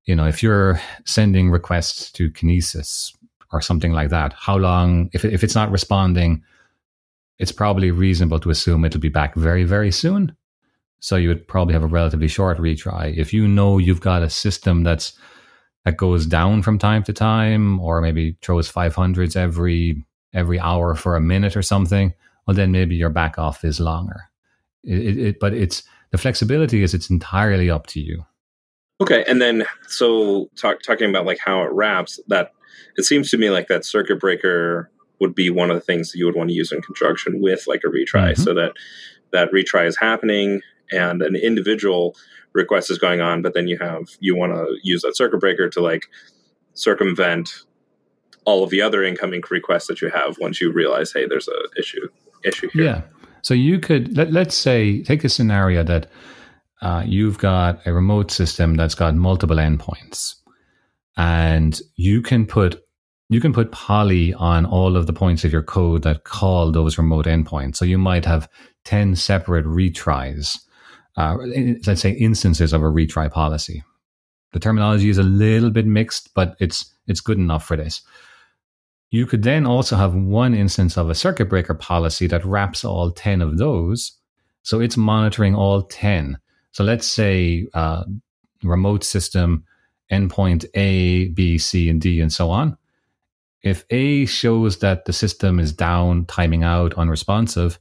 You 0.05 0.15
know, 0.15 0.25
if 0.25 0.41
you're 0.41 0.79
sending 1.05 1.51
requests 1.51 2.11
to 2.13 2.31
Kinesis 2.31 3.13
or 3.51 3.61
something 3.61 3.91
like 3.91 4.09
that, 4.09 4.33
how 4.33 4.57
long, 4.57 5.09
if, 5.13 5.25
if 5.25 5.43
it's 5.43 5.55
not 5.55 5.71
responding, 5.71 6.43
it's 7.39 7.51
probably 7.51 7.91
reasonable 7.91 8.39
to 8.39 8.49
assume 8.49 8.85
it'll 8.85 8.99
be 8.99 9.09
back 9.09 9.35
very, 9.35 9.63
very 9.63 9.91
soon. 9.91 10.35
So 10.99 11.17
you 11.17 11.27
would 11.29 11.47
probably 11.47 11.73
have 11.73 11.83
a 11.83 11.87
relatively 11.87 12.27
short 12.27 12.57
retry. 12.57 13.15
If 13.15 13.33
you 13.33 13.47
know 13.47 13.77
you've 13.77 14.01
got 14.01 14.23
a 14.23 14.29
system 14.29 14.83
that's 14.83 15.13
that 15.83 15.97
goes 15.97 16.25
down 16.25 16.63
from 16.63 16.79
time 16.79 17.03
to 17.03 17.13
time, 17.13 17.79
or 17.79 18.01
maybe 18.01 18.37
throws 18.41 18.71
500s 18.71 19.35
every 19.35 20.03
every 20.33 20.59
hour 20.59 20.95
for 20.95 21.15
a 21.15 21.21
minute 21.21 21.55
or 21.55 21.61
something, 21.61 22.13
well, 22.45 22.55
then 22.55 22.71
maybe 22.71 22.95
your 22.95 23.09
back 23.09 23.37
off 23.37 23.63
is 23.63 23.79
longer. 23.79 24.23
It, 24.83 25.17
it, 25.17 25.39
but 25.39 25.53
it's 25.53 25.83
the 26.11 26.17
flexibility 26.17 26.83
is 26.83 26.93
it's 26.93 27.09
entirely 27.09 27.69
up 27.69 27.87
to 27.87 27.99
you. 27.99 28.25
Okay, 29.01 29.25
and 29.27 29.41
then 29.41 29.65
so 29.87 30.49
talk, 30.55 30.81
talking 30.81 31.09
about 31.09 31.25
like 31.25 31.39
how 31.39 31.61
it 31.63 31.71
wraps, 31.71 32.19
that 32.27 32.51
it 32.97 33.03
seems 33.03 33.29
to 33.31 33.37
me 33.37 33.49
like 33.49 33.67
that 33.67 33.85
circuit 33.85 34.19
breaker 34.19 34.89
would 35.19 35.35
be 35.35 35.49
one 35.49 35.71
of 35.71 35.75
the 35.75 35.81
things 35.81 36.11
that 36.11 36.17
you 36.17 36.25
would 36.25 36.35
want 36.35 36.49
to 36.49 36.55
use 36.55 36.71
in 36.71 36.81
conjunction 36.81 37.41
with 37.41 37.65
like 37.67 37.81
a 37.85 37.89
retry, 37.89 38.31
mm-hmm. 38.31 38.41
so 38.41 38.53
that 38.53 38.73
that 39.31 39.51
retry 39.51 39.87
is 39.87 39.97
happening 39.97 40.61
and 40.91 41.21
an 41.21 41.35
individual 41.35 42.15
request 42.53 42.89
is 42.89 42.97
going 42.97 43.21
on, 43.21 43.41
but 43.41 43.53
then 43.53 43.67
you 43.67 43.77
have 43.77 44.03
you 44.19 44.35
want 44.35 44.53
to 44.53 44.77
use 44.83 45.01
that 45.01 45.17
circuit 45.17 45.39
breaker 45.39 45.69
to 45.69 45.81
like 45.81 46.07
circumvent 46.73 47.49
all 48.45 48.63
of 48.63 48.69
the 48.69 48.81
other 48.81 49.03
incoming 49.03 49.41
requests 49.49 49.87
that 49.87 50.01
you 50.01 50.09
have 50.09 50.37
once 50.39 50.61
you 50.61 50.71
realize, 50.71 51.11
hey, 51.11 51.25
there's 51.27 51.47
a 51.47 51.79
issue 51.79 52.07
issue 52.43 52.69
here. 52.73 52.83
Yeah. 52.83 53.01
So 53.41 53.53
you 53.53 53.79
could 53.79 54.15
let, 54.15 54.31
let's 54.31 54.55
say 54.55 55.01
take 55.03 55.23
a 55.23 55.29
scenario 55.29 55.83
that 55.83 56.07
uh, 56.81 57.03
you've 57.05 57.37
got 57.37 57.85
a 57.85 57.93
remote 57.93 58.31
system 58.31 58.75
that's 58.75 58.95
got 58.95 59.15
multiple 59.15 59.57
endpoints, 59.57 60.35
and 61.17 61.79
you 61.95 62.21
can 62.21 62.45
put 62.45 62.84
you 63.29 63.41
can 63.41 63.53
put 63.53 63.71
Polly 63.71 64.33
on 64.33 64.65
all 64.65 64.95
of 64.95 65.07
the 65.07 65.13
points 65.13 65.43
of 65.43 65.51
your 65.51 65.63
code 65.63 66.03
that 66.03 66.23
call 66.23 66.71
those 66.71 66.97
remote 66.97 67.25
endpoints. 67.25 67.77
So 67.77 67.85
you 67.85 67.97
might 67.97 68.25
have 68.25 68.47
ten 68.83 69.15
separate 69.15 69.65
retries, 69.65 70.59
uh, 71.17 71.37
let's 71.87 72.01
say 72.01 72.11
instances 72.11 72.73
of 72.73 72.81
a 72.81 72.85
retry 72.85 73.31
policy. 73.31 73.83
The 74.53 74.59
terminology 74.59 75.09
is 75.09 75.17
a 75.17 75.23
little 75.23 75.69
bit 75.69 75.85
mixed, 75.85 76.33
but 76.33 76.55
it's 76.59 76.93
it's 77.07 77.21
good 77.21 77.37
enough 77.37 77.65
for 77.65 77.75
this. 77.75 78.01
You 79.11 79.25
could 79.25 79.43
then 79.43 79.65
also 79.65 79.95
have 79.95 80.13
one 80.13 80.53
instance 80.53 80.97
of 80.97 81.09
a 81.09 81.15
circuit 81.15 81.45
breaker 81.45 81.73
policy 81.73 82.27
that 82.27 82.43
wraps 82.43 82.83
all 82.83 83.11
10 83.11 83.41
of 83.41 83.57
those. 83.57 84.13
So 84.63 84.79
it's 84.79 84.97
monitoring 84.97 85.55
all 85.55 85.83
10. 85.83 86.37
So 86.71 86.83
let's 86.83 87.07
say 87.07 87.67
uh, 87.73 88.03
remote 88.63 89.03
system 89.03 89.63
endpoint 90.11 90.65
A, 90.73 91.29
B, 91.29 91.57
C, 91.57 91.89
and 91.89 92.01
D, 92.01 92.19
and 92.19 92.33
so 92.33 92.49
on. 92.49 92.77
If 93.65 93.83
A 93.89 94.27
shows 94.27 94.77
that 94.79 95.05
the 95.05 95.11
system 95.11 95.59
is 95.59 95.73
down, 95.73 96.25
timing 96.25 96.63
out, 96.63 96.93
unresponsive, 96.93 97.79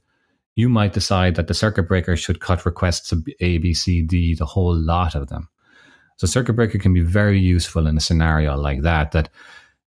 you 0.55 0.67
might 0.67 0.93
decide 0.93 1.35
that 1.35 1.45
the 1.45 1.53
circuit 1.53 1.83
breaker 1.83 2.17
should 2.17 2.39
cut 2.39 2.65
requests 2.65 3.09
to 3.09 3.23
A, 3.39 3.59
B, 3.59 3.71
C, 3.75 4.01
D, 4.01 4.33
the 4.33 4.47
whole 4.47 4.75
lot 4.75 5.13
of 5.13 5.27
them. 5.27 5.47
So 6.17 6.25
circuit 6.25 6.53
breaker 6.53 6.79
can 6.79 6.91
be 6.91 7.01
very 7.01 7.39
useful 7.39 7.85
in 7.85 7.97
a 7.97 8.01
scenario 8.01 8.57
like 8.57 8.81
that, 8.81 9.11
that 9.11 9.29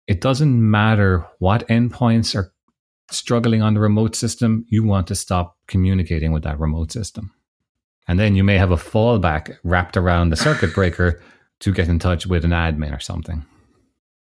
it 0.06 0.20
doesn't 0.20 0.70
matter 0.70 1.26
what 1.40 1.66
endpoints 1.66 2.36
are 2.36 2.52
struggling 3.10 3.60
on 3.60 3.74
the 3.74 3.80
remote 3.80 4.14
system, 4.14 4.64
you 4.68 4.84
want 4.84 5.08
to 5.08 5.16
stop 5.16 5.56
communicating 5.66 6.30
with 6.30 6.44
that 6.44 6.60
remote 6.60 6.92
system. 6.92 7.32
And 8.06 8.16
then 8.16 8.36
you 8.36 8.44
may 8.44 8.58
have 8.58 8.70
a 8.70 8.76
fallback 8.76 9.56
wrapped 9.64 9.96
around 9.96 10.30
the 10.30 10.36
circuit 10.36 10.72
breaker 10.72 11.20
to 11.60 11.72
get 11.72 11.88
in 11.88 11.98
touch 11.98 12.28
with 12.28 12.44
an 12.44 12.52
admin 12.52 12.96
or 12.96 13.00
something. 13.00 13.44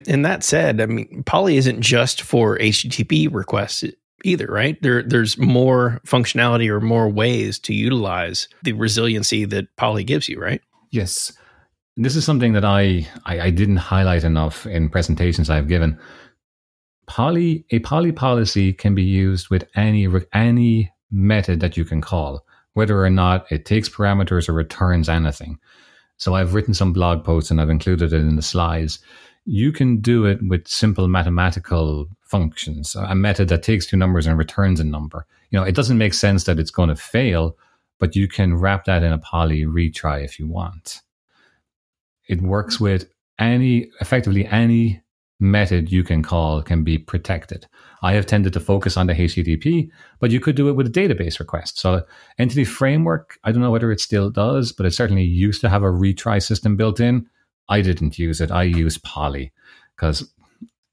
And 0.07 0.25
that 0.25 0.43
said, 0.43 0.81
I 0.81 0.85
mean, 0.85 1.23
Polly 1.25 1.57
isn't 1.57 1.81
just 1.81 2.21
for 2.21 2.57
HTTP 2.57 3.33
requests 3.33 3.83
either, 4.23 4.47
right? 4.47 4.81
There, 4.81 5.03
there's 5.03 5.37
more 5.37 6.01
functionality 6.05 6.69
or 6.69 6.79
more 6.79 7.09
ways 7.09 7.59
to 7.59 7.73
utilize 7.73 8.47
the 8.63 8.73
resiliency 8.73 9.45
that 9.45 9.75
Polly 9.75 10.03
gives 10.03 10.29
you, 10.29 10.39
right? 10.39 10.61
Yes. 10.91 11.33
This 11.97 12.15
is 12.15 12.25
something 12.25 12.53
that 12.53 12.65
I, 12.65 13.07
I, 13.25 13.41
I 13.41 13.49
didn't 13.49 13.77
highlight 13.77 14.23
enough 14.23 14.65
in 14.65 14.89
presentations 14.89 15.49
I've 15.49 15.67
given. 15.67 15.99
Polly 17.05 17.65
a 17.71 17.79
Polly 17.79 18.11
policy 18.11 18.73
can 18.73 18.95
be 18.95 19.03
used 19.03 19.49
with 19.49 19.67
any 19.75 20.07
any 20.33 20.91
method 21.11 21.59
that 21.59 21.77
you 21.77 21.85
can 21.85 22.01
call, 22.01 22.45
whether 22.73 23.03
or 23.03 23.09
not 23.09 23.51
it 23.51 23.65
takes 23.65 23.89
parameters 23.89 24.47
or 24.47 24.53
returns 24.53 25.09
anything. 25.09 25.59
So 26.17 26.35
I've 26.35 26.53
written 26.53 26.73
some 26.73 26.93
blog 26.93 27.23
posts 27.23 27.51
and 27.51 27.59
I've 27.59 27.69
included 27.69 28.13
it 28.13 28.21
in 28.21 28.35
the 28.35 28.41
slides. 28.41 28.99
You 29.45 29.71
can 29.71 29.99
do 29.99 30.25
it 30.25 30.39
with 30.41 30.67
simple 30.67 31.07
mathematical 31.07 32.07
functions, 32.21 32.95
a 32.95 33.13
method 33.13 33.49
that 33.49 33.63
takes 33.63 33.85
two 33.85 33.97
numbers 33.97 34.25
and 34.25 34.37
returns 34.37 34.79
a 34.79 34.83
number. 34.83 35.25
You 35.49 35.59
know, 35.59 35.65
it 35.65 35.75
doesn't 35.75 35.97
make 35.97 36.13
sense 36.13 36.45
that 36.45 36.59
it's 36.59 36.71
going 36.71 36.89
to 36.89 36.95
fail, 36.95 37.57
but 37.99 38.15
you 38.15 38.27
can 38.27 38.55
wrap 38.55 38.85
that 38.85 39.03
in 39.03 39.11
a 39.11 39.17
Polly 39.17 39.63
retry 39.63 40.23
if 40.23 40.39
you 40.39 40.47
want. 40.47 41.01
It 42.27 42.41
works 42.41 42.79
with 42.79 43.09
any, 43.37 43.91
effectively 43.99 44.45
any 44.47 45.03
method 45.39 45.91
you 45.91 46.03
can 46.03 46.23
call 46.23 46.61
can 46.61 46.83
be 46.83 46.97
protected. 46.97 47.67
I 48.01 48.13
have 48.13 48.25
tended 48.25 48.53
to 48.53 48.59
focus 48.59 48.97
on 48.97 49.07
the 49.07 49.13
HTTP, 49.13 49.89
but 50.19 50.31
you 50.31 50.39
could 50.39 50.55
do 50.55 50.69
it 50.69 50.73
with 50.73 50.87
a 50.87 50.89
database 50.89 51.39
request. 51.39 51.79
So 51.79 52.05
Entity 52.37 52.65
Framework, 52.65 53.37
I 53.43 53.51
don't 53.51 53.61
know 53.61 53.71
whether 53.71 53.91
it 53.91 53.99
still 53.99 54.29
does, 54.29 54.71
but 54.71 54.85
it 54.85 54.91
certainly 54.91 55.23
used 55.23 55.61
to 55.61 55.69
have 55.69 55.83
a 55.83 55.91
retry 55.91 56.41
system 56.41 56.75
built 56.75 56.99
in. 56.99 57.27
I 57.69 57.81
didn't 57.81 58.19
use 58.19 58.41
it. 58.41 58.51
I 58.51 58.63
used 58.63 59.03
Polly 59.03 59.51
because 59.95 60.31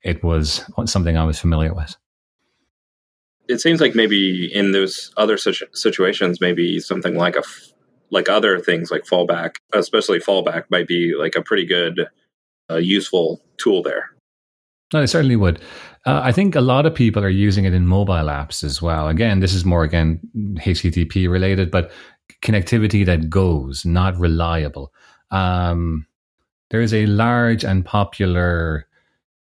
it 0.02 0.22
was 0.22 0.64
something 0.87 1.16
I 1.16 1.24
was 1.24 1.38
familiar 1.38 1.74
with. 1.74 1.96
It 3.48 3.61
seems 3.61 3.80
like 3.80 3.94
maybe 3.94 4.46
in 4.54 4.72
those 4.72 5.12
other 5.16 5.37
situations, 5.37 6.40
maybe 6.40 6.78
something 6.78 7.16
like 7.16 7.37
a 7.37 7.42
like 8.11 8.28
other 8.28 8.59
things 8.59 8.90
like 8.90 9.04
fallback, 9.04 9.56
especially 9.72 10.18
fallback, 10.18 10.64
might 10.70 10.87
be 10.87 11.14
like 11.16 11.37
a 11.37 11.42
pretty 11.42 11.64
good, 11.64 12.09
uh, 12.68 12.76
useful 12.76 13.40
tool 13.56 13.83
there. 13.83 14.11
No, 14.92 15.02
it 15.02 15.06
certainly 15.06 15.37
would. 15.37 15.61
Uh, 16.06 16.20
I 16.22 16.33
think 16.33 16.56
a 16.56 16.61
lot 16.61 16.87
of 16.87 16.94
people 16.94 17.22
are 17.22 17.28
using 17.28 17.64
it 17.64 17.74
in 17.74 17.87
mobile 17.87 18.14
apps 18.14 18.64
as 18.64 18.83
well. 18.83 19.09
Again, 19.09 19.40
this 19.40 19.54
is 19.54 19.64
more 19.64 19.85
again 19.85 20.20
HTTP 20.37 21.30
related, 21.30 21.70
but 21.70 21.92
connectivity 22.42 23.06
that 23.06 23.30
goes, 23.30 23.85
not 23.85 24.16
reliable. 24.18 24.92
Um, 25.30 26.06
there 26.70 26.80
is 26.80 26.94
a 26.94 27.06
large 27.06 27.64
and 27.64 27.85
popular 27.85 28.87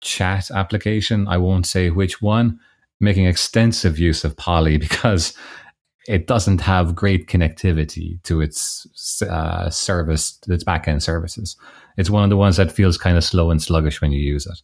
chat 0.01 0.51
application. 0.51 1.27
I 1.27 1.37
won't 1.37 1.65
say 1.65 1.89
which 1.89 2.21
one, 2.21 2.59
making 2.99 3.25
extensive 3.25 3.97
use 3.97 4.23
of 4.23 4.35
Polly 4.35 4.77
because 4.87 5.35
it 6.07 6.27
doesn't 6.27 6.59
have 6.61 6.95
great 6.95 7.27
connectivity 7.27 8.21
to 8.23 8.41
its 8.41 9.21
uh, 9.21 9.69
service, 9.69 10.37
its 10.47 10.63
backend 10.63 11.01
services. 11.01 11.55
It's 11.97 12.09
one 12.09 12.23
of 12.23 12.29
the 12.29 12.37
ones 12.37 12.57
that 12.57 12.71
feels 12.71 12.97
kind 12.97 13.17
of 13.17 13.23
slow 13.23 13.51
and 13.51 13.61
sluggish 13.61 14.01
when 14.01 14.11
you 14.11 14.19
use 14.19 14.45
it. 14.45 14.59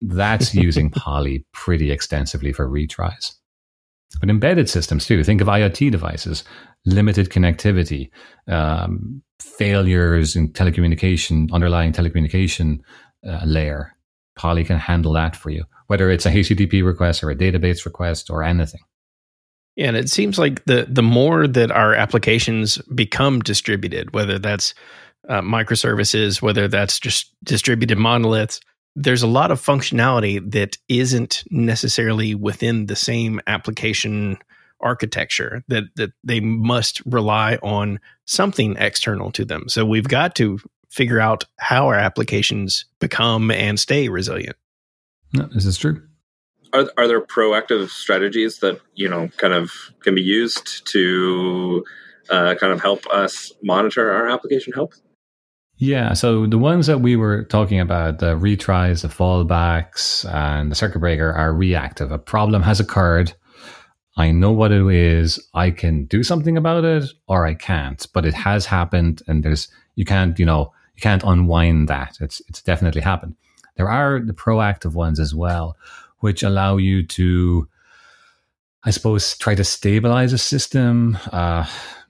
That's 0.00 0.54
using 0.54 0.90
Polly 0.92 1.44
pretty 1.52 1.90
extensively 1.90 2.52
for 2.52 2.68
retries. 2.68 3.34
But 4.20 4.30
embedded 4.30 4.68
systems 4.68 5.06
too. 5.06 5.22
Think 5.22 5.40
of 5.40 5.48
IoT 5.48 5.90
devices, 5.90 6.44
limited 6.86 7.30
connectivity, 7.30 8.10
um, 8.46 9.22
failures 9.38 10.34
in 10.34 10.52
telecommunication, 10.52 11.52
underlying 11.52 11.92
telecommunication 11.92 12.80
uh, 13.26 13.40
layer. 13.44 13.94
Polly 14.36 14.64
can 14.64 14.78
handle 14.78 15.12
that 15.12 15.36
for 15.36 15.50
you, 15.50 15.64
whether 15.88 16.10
it's 16.10 16.24
a 16.24 16.30
HTTP 16.30 16.84
request 16.84 17.22
or 17.22 17.30
a 17.30 17.36
database 17.36 17.84
request 17.84 18.30
or 18.30 18.42
anything. 18.42 18.80
And 19.76 19.96
it 19.96 20.10
seems 20.10 20.38
like 20.38 20.64
the 20.64 20.86
the 20.88 21.02
more 21.02 21.46
that 21.46 21.70
our 21.70 21.94
applications 21.94 22.78
become 22.94 23.40
distributed, 23.40 24.12
whether 24.12 24.38
that's 24.38 24.74
uh, 25.28 25.40
microservices, 25.40 26.42
whether 26.42 26.66
that's 26.66 26.98
just 26.98 27.32
distributed 27.44 27.98
monoliths, 27.98 28.60
there's 29.00 29.22
a 29.22 29.28
lot 29.28 29.50
of 29.50 29.60
functionality 29.60 30.50
that 30.50 30.76
isn't 30.88 31.44
necessarily 31.50 32.34
within 32.34 32.86
the 32.86 32.96
same 32.96 33.40
application 33.46 34.38
architecture 34.80 35.64
that 35.68 35.84
that 35.96 36.12
they 36.24 36.40
must 36.40 37.00
rely 37.06 37.56
on 37.62 37.98
something 38.24 38.76
external 38.76 39.30
to 39.32 39.44
them. 39.44 39.68
So 39.68 39.84
we've 39.84 40.08
got 40.08 40.34
to 40.36 40.58
figure 40.90 41.20
out 41.20 41.44
how 41.58 41.86
our 41.86 41.94
applications 41.94 42.86
become 42.98 43.50
and 43.50 43.78
stay 43.78 44.08
resilient. 44.08 44.56
No, 45.32 45.48
this 45.52 45.64
is 45.64 45.78
true. 45.78 46.02
Are 46.72 46.90
are 46.96 47.06
there 47.06 47.20
proactive 47.20 47.90
strategies 47.90 48.58
that 48.58 48.80
you 48.94 49.08
know 49.08 49.28
kind 49.36 49.54
of 49.54 49.72
can 50.02 50.14
be 50.14 50.22
used 50.22 50.86
to 50.88 51.84
uh, 52.30 52.54
kind 52.56 52.72
of 52.72 52.80
help 52.80 53.06
us 53.06 53.52
monitor 53.62 54.10
our 54.10 54.28
application 54.28 54.72
health? 54.72 55.00
Yeah, 55.80 56.12
so 56.14 56.46
the 56.46 56.58
ones 56.58 56.88
that 56.88 57.00
we 57.00 57.14
were 57.14 57.44
talking 57.44 57.78
about, 57.78 58.18
the 58.18 58.34
retries, 58.36 59.02
the 59.02 59.08
fallbacks, 59.08 60.28
and 60.32 60.72
the 60.72 60.74
circuit 60.74 60.98
breaker 60.98 61.32
are 61.32 61.54
reactive. 61.54 62.10
A 62.10 62.18
problem 62.18 62.62
has 62.62 62.80
occurred. 62.80 63.32
I 64.16 64.32
know 64.32 64.50
what 64.50 64.72
it 64.72 64.84
is. 64.92 65.38
I 65.54 65.70
can 65.70 66.06
do 66.06 66.24
something 66.24 66.56
about 66.56 66.84
it 66.84 67.12
or 67.28 67.46
I 67.46 67.54
can't, 67.54 68.04
but 68.12 68.26
it 68.26 68.34
has 68.34 68.66
happened 68.66 69.22
and 69.28 69.44
there's, 69.44 69.68
you 69.94 70.04
can't, 70.04 70.36
you 70.36 70.44
know, 70.44 70.72
you 70.96 71.00
can't 71.00 71.22
unwind 71.24 71.86
that. 71.88 72.18
It's, 72.20 72.42
it's 72.48 72.60
definitely 72.60 73.02
happened. 73.02 73.36
There 73.76 73.88
are 73.88 74.18
the 74.18 74.32
proactive 74.32 74.94
ones 74.94 75.20
as 75.20 75.32
well, 75.32 75.76
which 76.18 76.42
allow 76.42 76.78
you 76.78 77.06
to, 77.06 77.68
I 78.82 78.90
suppose, 78.90 79.38
try 79.38 79.54
to 79.54 79.62
stabilize 79.62 80.32
a 80.32 80.38
system, 80.38 81.16
uh, 81.30 81.66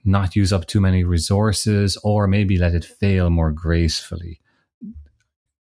not 0.09 0.37
use 0.37 0.53
up 0.53 0.66
too 0.66 0.81
many 0.81 1.05
resources, 1.05 1.97
or 2.03 2.27
maybe 2.27 2.59
let 2.59 2.75
it 2.75 2.85
fail 2.85 3.31
more 3.31 3.53
gracefully. 3.53 4.40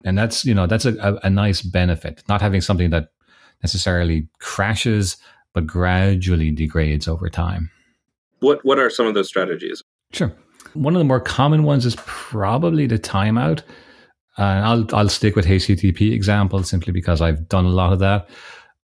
And 0.05 0.17
that's 0.17 0.45
you 0.45 0.55
know 0.55 0.67
that's 0.67 0.85
a, 0.85 0.95
a, 0.97 1.15
a 1.27 1.31
nice 1.31 1.63
benefit. 1.63 2.23
Not 2.29 2.41
having 2.41 2.61
something 2.61 2.91
that 2.91 3.11
necessarily 3.63 4.29
crashes, 4.39 5.17
but 5.53 5.67
gradually 5.67 6.51
degrades 6.51 7.09
over 7.09 7.29
time. 7.29 7.71
What 8.41 8.65
what 8.65 8.79
are 8.79 8.91
some 8.91 9.07
of 9.07 9.15
those 9.15 9.29
strategies? 9.29 9.83
Sure. 10.13 10.33
One 10.75 10.95
of 10.95 10.99
the 10.99 11.05
more 11.05 11.21
common 11.21 11.63
ones 11.63 11.87
is 11.87 11.97
probably 12.05 12.87
the 12.87 12.99
timeout. 12.99 13.63
And 14.39 14.65
I'll 14.65 14.87
I'll 14.95 15.09
stick 15.09 15.35
with 15.35 15.47
HTTP 15.47 16.13
example 16.13 16.63
simply 16.63 16.93
because 16.93 17.21
I've 17.21 17.49
done 17.49 17.65
a 17.65 17.71
lot 17.71 17.93
of 17.93 17.99
that 18.01 18.29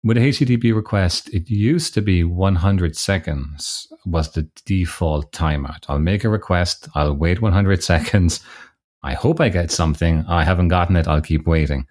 with 0.03 0.17
HTTP 0.17 0.73
request, 0.73 1.29
it 1.33 1.49
used 1.49 1.93
to 1.93 2.01
be 2.01 2.23
100 2.23 2.95
seconds 2.95 3.87
was 4.05 4.31
the 4.31 4.43
default 4.65 5.31
timeout. 5.31 5.85
I'll 5.89 5.99
make 5.99 6.23
a 6.23 6.29
request, 6.29 6.87
I'll 6.95 7.13
wait 7.13 7.41
100 7.41 7.83
seconds. 7.93 8.41
I 9.03 9.13
hope 9.13 9.39
I 9.39 9.49
get 9.49 9.71
something. 9.71 10.25
I 10.27 10.43
haven't 10.43 10.69
gotten 10.69 10.95
it, 10.95 11.07
I'll 11.07 11.21
keep 11.21 11.47
waiting. 11.47 11.85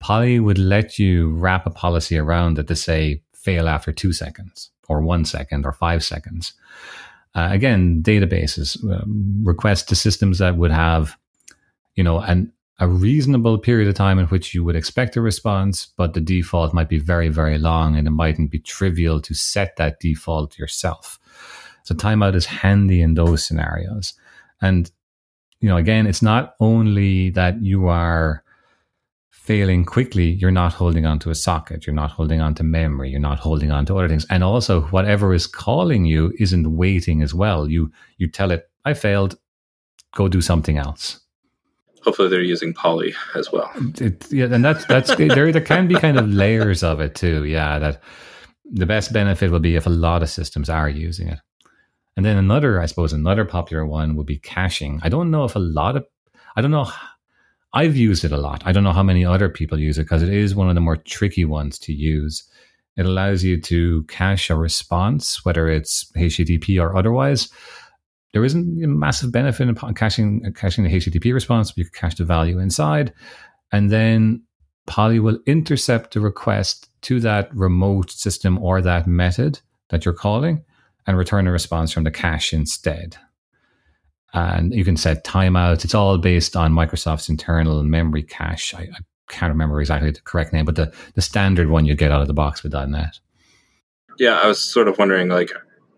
Polly 0.00 0.40
would 0.40 0.58
let 0.58 0.98
you 0.98 1.32
wrap 1.32 1.66
a 1.66 1.70
policy 1.70 2.18
around 2.18 2.58
it 2.58 2.66
to 2.68 2.76
say 2.76 3.22
fail 3.34 3.68
after 3.68 3.92
two 3.92 4.12
seconds, 4.12 4.70
or 4.88 5.02
one 5.02 5.24
second, 5.24 5.64
or 5.64 5.72
five 5.72 6.02
seconds. 6.02 6.52
Uh, 7.34 7.48
again, 7.50 8.02
databases, 8.02 8.76
uh, 8.90 9.04
request 9.42 9.88
to 9.88 9.94
systems 9.94 10.38
that 10.38 10.56
would 10.56 10.70
have, 10.70 11.16
you 11.94 12.04
know, 12.04 12.20
an 12.20 12.52
a 12.78 12.88
reasonable 12.88 13.58
period 13.58 13.88
of 13.88 13.94
time 13.94 14.18
in 14.18 14.26
which 14.26 14.54
you 14.54 14.64
would 14.64 14.76
expect 14.76 15.16
a 15.16 15.20
response, 15.20 15.88
but 15.96 16.14
the 16.14 16.20
default 16.20 16.74
might 16.74 16.88
be 16.88 16.98
very, 16.98 17.28
very 17.28 17.58
long 17.58 17.96
and 17.96 18.06
it 18.06 18.12
mightn't 18.12 18.50
be 18.50 18.58
trivial 18.58 19.20
to 19.20 19.34
set 19.34 19.76
that 19.76 20.00
default 20.00 20.58
yourself. 20.58 21.18
So 21.84 21.94
timeout 21.94 22.34
is 22.34 22.46
handy 22.46 23.02
in 23.02 23.14
those 23.14 23.46
scenarios. 23.46 24.14
And, 24.60 24.90
you 25.60 25.68
know, 25.68 25.76
again, 25.76 26.06
it's 26.06 26.22
not 26.22 26.54
only 26.60 27.30
that 27.30 27.62
you 27.62 27.88
are 27.88 28.42
failing 29.30 29.84
quickly, 29.84 30.30
you're 30.30 30.50
not 30.50 30.72
holding 30.72 31.04
on 31.04 31.18
to 31.18 31.30
a 31.30 31.34
socket, 31.34 31.86
you're 31.86 31.94
not 31.94 32.12
holding 32.12 32.40
on 32.40 32.54
to 32.54 32.62
memory, 32.62 33.10
you're 33.10 33.20
not 33.20 33.40
holding 33.40 33.70
on 33.70 33.84
to 33.86 33.98
other 33.98 34.08
things. 34.08 34.24
And 34.30 34.42
also 34.42 34.82
whatever 34.82 35.34
is 35.34 35.46
calling 35.46 36.04
you 36.04 36.32
isn't 36.38 36.76
waiting 36.76 37.22
as 37.22 37.34
well. 37.34 37.68
You 37.68 37.90
you 38.18 38.28
tell 38.28 38.52
it, 38.52 38.70
I 38.84 38.94
failed, 38.94 39.36
go 40.14 40.28
do 40.28 40.40
something 40.40 40.78
else 40.78 41.22
hopefully 42.04 42.28
they're 42.28 42.42
using 42.42 42.74
Polly 42.74 43.14
as 43.34 43.50
well. 43.52 43.70
It, 44.00 44.30
yeah, 44.32 44.46
and 44.46 44.64
that's 44.64 44.84
that's 44.86 45.14
there. 45.16 45.52
There 45.52 45.60
can 45.60 45.88
be 45.88 45.94
kind 45.94 46.18
of 46.18 46.28
layers 46.28 46.82
of 46.82 47.00
it 47.00 47.14
too. 47.14 47.44
Yeah, 47.44 47.78
that 47.78 48.02
the 48.64 48.86
best 48.86 49.12
benefit 49.12 49.50
will 49.50 49.60
be 49.60 49.76
if 49.76 49.86
a 49.86 49.90
lot 49.90 50.22
of 50.22 50.30
systems 50.30 50.68
are 50.68 50.88
using 50.88 51.28
it, 51.28 51.38
and 52.16 52.26
then 52.26 52.36
another, 52.36 52.80
I 52.80 52.86
suppose, 52.86 53.12
another 53.12 53.44
popular 53.44 53.86
one 53.86 54.16
would 54.16 54.26
be 54.26 54.38
caching. 54.38 55.00
I 55.02 55.08
don't 55.08 55.30
know 55.30 55.44
if 55.44 55.56
a 55.56 55.60
lot 55.60 55.96
of, 55.96 56.04
I 56.56 56.60
don't 56.60 56.70
know. 56.70 56.90
I've 57.74 57.96
used 57.96 58.24
it 58.24 58.32
a 58.32 58.36
lot. 58.36 58.62
I 58.66 58.72
don't 58.72 58.84
know 58.84 58.92
how 58.92 59.02
many 59.02 59.24
other 59.24 59.48
people 59.48 59.78
use 59.78 59.96
it 59.96 60.02
because 60.02 60.22
it 60.22 60.28
is 60.28 60.54
one 60.54 60.68
of 60.68 60.74
the 60.74 60.82
more 60.82 60.96
tricky 60.96 61.46
ones 61.46 61.78
to 61.80 61.92
use. 61.94 62.44
It 62.98 63.06
allows 63.06 63.42
you 63.42 63.58
to 63.62 64.04
cache 64.04 64.50
a 64.50 64.56
response, 64.56 65.42
whether 65.44 65.68
it's 65.68 66.12
HTTP 66.14 66.78
or 66.78 66.94
otherwise, 66.94 67.48
there 68.32 68.44
isn't 68.44 68.82
a 68.82 68.88
massive 68.88 69.32
benefit 69.32 69.68
in 69.68 69.94
caching 69.94 70.52
caching 70.54 70.84
the 70.84 70.90
HTTP 70.90 71.32
response. 71.34 71.72
You 71.76 71.84
can 71.84 71.92
cache 71.92 72.16
the 72.16 72.24
value 72.24 72.58
inside, 72.58 73.12
and 73.70 73.90
then 73.90 74.42
Polly 74.86 75.20
will 75.20 75.38
intercept 75.46 76.14
the 76.14 76.20
request 76.20 76.88
to 77.02 77.20
that 77.20 77.54
remote 77.54 78.10
system 78.10 78.58
or 78.58 78.80
that 78.82 79.06
method 79.06 79.60
that 79.90 80.04
you're 80.04 80.14
calling, 80.14 80.64
and 81.06 81.16
return 81.16 81.46
a 81.46 81.52
response 81.52 81.92
from 81.92 82.04
the 82.04 82.10
cache 82.10 82.52
instead. 82.52 83.16
And 84.34 84.74
you 84.74 84.84
can 84.84 84.96
set 84.96 85.24
timeouts. 85.24 85.84
It's 85.84 85.94
all 85.94 86.16
based 86.16 86.56
on 86.56 86.72
Microsoft's 86.72 87.28
internal 87.28 87.82
memory 87.82 88.22
cache. 88.22 88.72
I, 88.72 88.82
I 88.84 88.98
can't 89.28 89.52
remember 89.52 89.78
exactly 89.78 90.10
the 90.10 90.22
correct 90.22 90.54
name, 90.54 90.64
but 90.64 90.76
the, 90.76 90.90
the 91.14 91.20
standard 91.20 91.68
one 91.68 91.84
you 91.84 91.94
get 91.94 92.10
out 92.10 92.22
of 92.22 92.28
the 92.28 92.34
box 92.34 92.62
with 92.62 92.72
that 92.72 92.88
.NET. 92.88 93.18
Yeah, 94.18 94.40
I 94.40 94.46
was 94.46 94.62
sort 94.62 94.88
of 94.88 94.98
wondering, 94.98 95.28
like, 95.28 95.50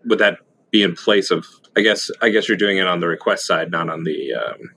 would 0.05 0.19
that 0.19 0.39
be 0.71 0.83
in 0.83 0.95
place 0.95 1.31
of 1.31 1.45
I 1.77 1.81
guess 1.81 2.09
I 2.21 2.29
guess 2.29 2.47
you're 2.47 2.57
doing 2.57 2.77
it 2.77 2.87
on 2.87 2.99
the 2.99 3.07
request 3.07 3.45
side, 3.45 3.71
not 3.71 3.89
on 3.89 4.03
the 4.03 4.33
um, 4.33 4.71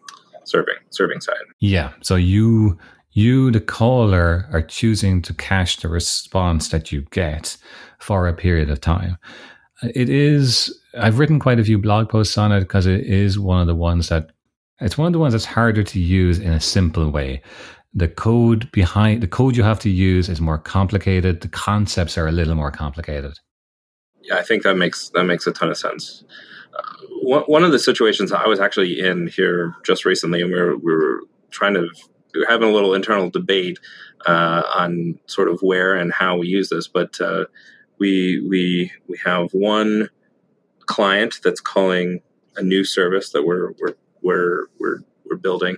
serving 0.44 0.76
serving 0.90 1.20
side. 1.20 1.36
Yeah. 1.60 1.92
So 2.02 2.16
you 2.16 2.78
you 3.12 3.50
the 3.50 3.60
caller 3.60 4.48
are 4.52 4.62
choosing 4.62 5.22
to 5.22 5.34
cache 5.34 5.76
the 5.76 5.88
response 5.88 6.68
that 6.68 6.92
you 6.92 7.02
get 7.10 7.56
for 7.98 8.26
a 8.26 8.34
period 8.34 8.70
of 8.70 8.80
time. 8.80 9.16
It 9.82 10.08
is 10.08 10.76
I've 10.98 11.18
written 11.18 11.38
quite 11.38 11.60
a 11.60 11.64
few 11.64 11.78
blog 11.78 12.08
posts 12.08 12.36
on 12.36 12.52
it 12.52 12.60
because 12.60 12.86
it 12.86 13.04
is 13.04 13.38
one 13.38 13.60
of 13.60 13.66
the 13.66 13.74
ones 13.74 14.08
that 14.08 14.30
it's 14.80 14.98
one 14.98 15.06
of 15.06 15.12
the 15.12 15.18
ones 15.18 15.32
that's 15.32 15.44
harder 15.44 15.82
to 15.82 16.00
use 16.00 16.38
in 16.38 16.52
a 16.52 16.60
simple 16.60 17.10
way. 17.10 17.42
The 17.94 18.08
code 18.08 18.70
behind 18.72 19.22
the 19.22 19.28
code 19.28 19.56
you 19.56 19.62
have 19.62 19.80
to 19.80 19.90
use 19.90 20.28
is 20.28 20.40
more 20.40 20.58
complicated. 20.58 21.40
The 21.40 21.48
concepts 21.48 22.18
are 22.18 22.28
a 22.28 22.32
little 22.32 22.54
more 22.54 22.70
complicated. 22.70 23.34
Yeah, 24.28 24.36
I 24.36 24.42
think 24.42 24.62
that 24.62 24.76
makes 24.76 25.08
that 25.10 25.24
makes 25.24 25.46
a 25.46 25.52
ton 25.52 25.70
of 25.70 25.76
sense 25.76 26.24
one 27.22 27.64
of 27.64 27.72
the 27.72 27.78
situations 27.78 28.32
I 28.32 28.46
was 28.46 28.60
actually 28.60 29.00
in 29.00 29.26
here 29.28 29.74
just 29.84 30.04
recently, 30.04 30.40
and 30.40 30.52
we 30.52 30.58
were, 30.58 30.76
we 30.76 30.92
were 30.92 31.20
trying 31.50 31.74
to 31.74 31.88
we 32.34 32.40
were 32.40 32.46
having 32.46 32.68
a 32.68 32.72
little 32.72 32.94
internal 32.94 33.30
debate 33.30 33.78
uh, 34.26 34.62
on 34.74 35.18
sort 35.26 35.48
of 35.48 35.60
where 35.60 35.94
and 35.94 36.12
how 36.12 36.36
we 36.36 36.46
use 36.46 36.68
this. 36.68 36.88
But 36.88 37.20
uh, 37.20 37.44
we 37.98 38.46
we 38.48 38.92
we 39.08 39.18
have 39.24 39.50
one 39.52 40.08
client 40.86 41.40
that's 41.42 41.60
calling 41.60 42.20
a 42.56 42.62
new 42.62 42.84
service 42.84 43.30
that 43.30 43.44
we're 43.44 43.72
we're 43.80 43.94
we're 44.22 44.66
we're, 44.78 44.98
we're 45.28 45.36
building, 45.36 45.76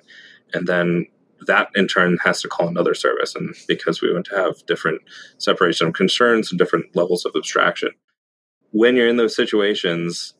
and 0.54 0.66
then 0.66 1.06
that 1.46 1.68
in 1.74 1.88
turn 1.88 2.18
has 2.22 2.42
to 2.42 2.48
call 2.48 2.68
another 2.68 2.94
service, 2.94 3.34
and 3.34 3.54
because 3.66 4.00
we 4.00 4.12
want 4.12 4.26
to 4.26 4.36
have 4.36 4.64
different 4.66 5.00
separation 5.38 5.88
of 5.88 5.94
concerns 5.94 6.52
and 6.52 6.58
different 6.58 6.94
levels 6.94 7.24
of 7.24 7.32
abstraction. 7.34 7.90
When 8.72 8.96
you're 8.96 9.08
in 9.08 9.16
those 9.16 9.36
situations, 9.36 10.34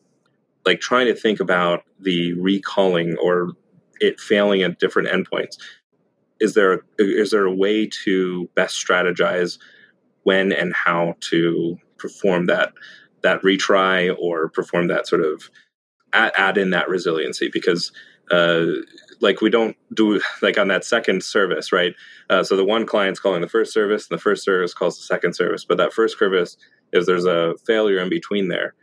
like 0.65 0.79
trying 0.79 1.07
to 1.07 1.15
think 1.15 1.39
about 1.39 1.83
the 1.99 2.33
recalling 2.33 3.17
or 3.17 3.53
it 3.99 4.19
failing 4.19 4.63
at 4.63 4.79
different 4.79 5.09
endpoints 5.09 5.57
is 6.41 6.55
there 6.55 6.81
is 6.97 7.31
there 7.31 7.45
a 7.45 7.55
way 7.55 7.87
to 8.03 8.49
best 8.55 8.75
strategize 8.75 9.59
when 10.23 10.51
and 10.51 10.73
how 10.73 11.15
to 11.21 11.77
perform 11.97 12.47
that 12.47 12.73
that 13.21 13.41
retry 13.43 14.13
or 14.19 14.49
perform 14.49 14.87
that 14.87 15.07
sort 15.07 15.23
of 15.23 15.49
add, 16.11 16.31
add 16.35 16.57
in 16.57 16.71
that 16.71 16.89
resiliency? 16.89 17.49
Because 17.53 17.91
uh, 18.31 18.65
like 19.19 19.41
we 19.41 19.51
don't 19.51 19.77
do 19.93 20.19
like 20.41 20.57
on 20.57 20.67
that 20.69 20.83
second 20.83 21.23
service 21.23 21.71
right? 21.71 21.93
Uh, 22.29 22.43
so 22.43 22.55
the 22.55 22.65
one 22.65 22.85
client's 22.85 23.19
calling 23.19 23.41
the 23.41 23.47
first 23.47 23.71
service 23.71 24.07
and 24.09 24.17
the 24.17 24.21
first 24.21 24.43
service 24.43 24.73
calls 24.73 24.97
the 24.97 25.03
second 25.03 25.35
service 25.35 25.63
but 25.63 25.77
that 25.77 25.93
first 25.93 26.17
service 26.17 26.57
if 26.91 27.05
there's 27.05 27.25
a 27.25 27.53
failure 27.65 27.99
in 27.99 28.09
between 28.09 28.47
there 28.47 28.73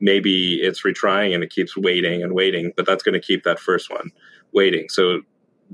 maybe 0.00 0.60
it's 0.60 0.82
retrying 0.82 1.34
and 1.34 1.42
it 1.42 1.50
keeps 1.50 1.76
waiting 1.76 2.22
and 2.22 2.32
waiting, 2.32 2.72
but 2.76 2.86
that's 2.86 3.02
going 3.02 3.14
to 3.14 3.26
keep 3.26 3.44
that 3.44 3.58
first 3.58 3.90
one 3.90 4.10
waiting. 4.52 4.88
So, 4.88 5.22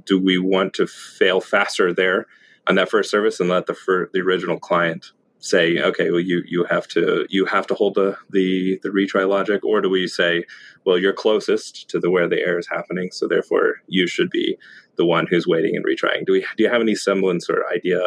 do 0.07 0.19
we 0.19 0.39
want 0.39 0.75
to 0.75 0.87
fail 0.89 1.41
faster 1.41 1.93
there 1.93 2.27
on 2.67 2.75
that 2.75 2.91
first 2.91 3.11
service 3.11 3.39
and 3.39 3.49
let 3.49 3.67
the 3.67 3.75
fir- 3.75 4.11
the 4.13 4.21
original 4.21 4.59
client 4.59 5.13
say, 5.39 5.79
okay, 5.79 6.11
well, 6.11 6.21
you 6.21 6.43
you 6.47 6.65
have 6.65 6.89
to 6.89 7.27
you 7.29 7.45
have 7.45 7.67
to 7.69 7.75
hold 7.75 7.95
the 7.95 8.17
the 8.31 8.81
the 8.83 8.89
retry 8.89 9.29
logic, 9.29 9.65
or 9.65 9.81
do 9.81 9.89
we 9.89 10.09
say, 10.09 10.45
well, 10.85 10.99
you're 10.99 11.13
closest 11.13 11.89
to 11.91 12.01
the 12.01 12.11
where 12.11 12.29
the 12.29 12.41
error 12.41 12.59
is 12.59 12.69
happening, 12.69 13.11
so 13.13 13.29
therefore 13.29 13.77
you 13.87 14.07
should 14.07 14.31
be 14.31 14.57
the 14.97 15.05
one 15.05 15.27
who's 15.29 15.47
waiting 15.47 15.77
and 15.77 15.85
retrying? 15.85 16.25
Do 16.27 16.33
we 16.33 16.41
do 16.57 16.65
you 16.65 16.71
have 16.71 16.81
any 16.81 16.95
semblance 16.95 17.49
or 17.49 17.65
idea 17.73 18.01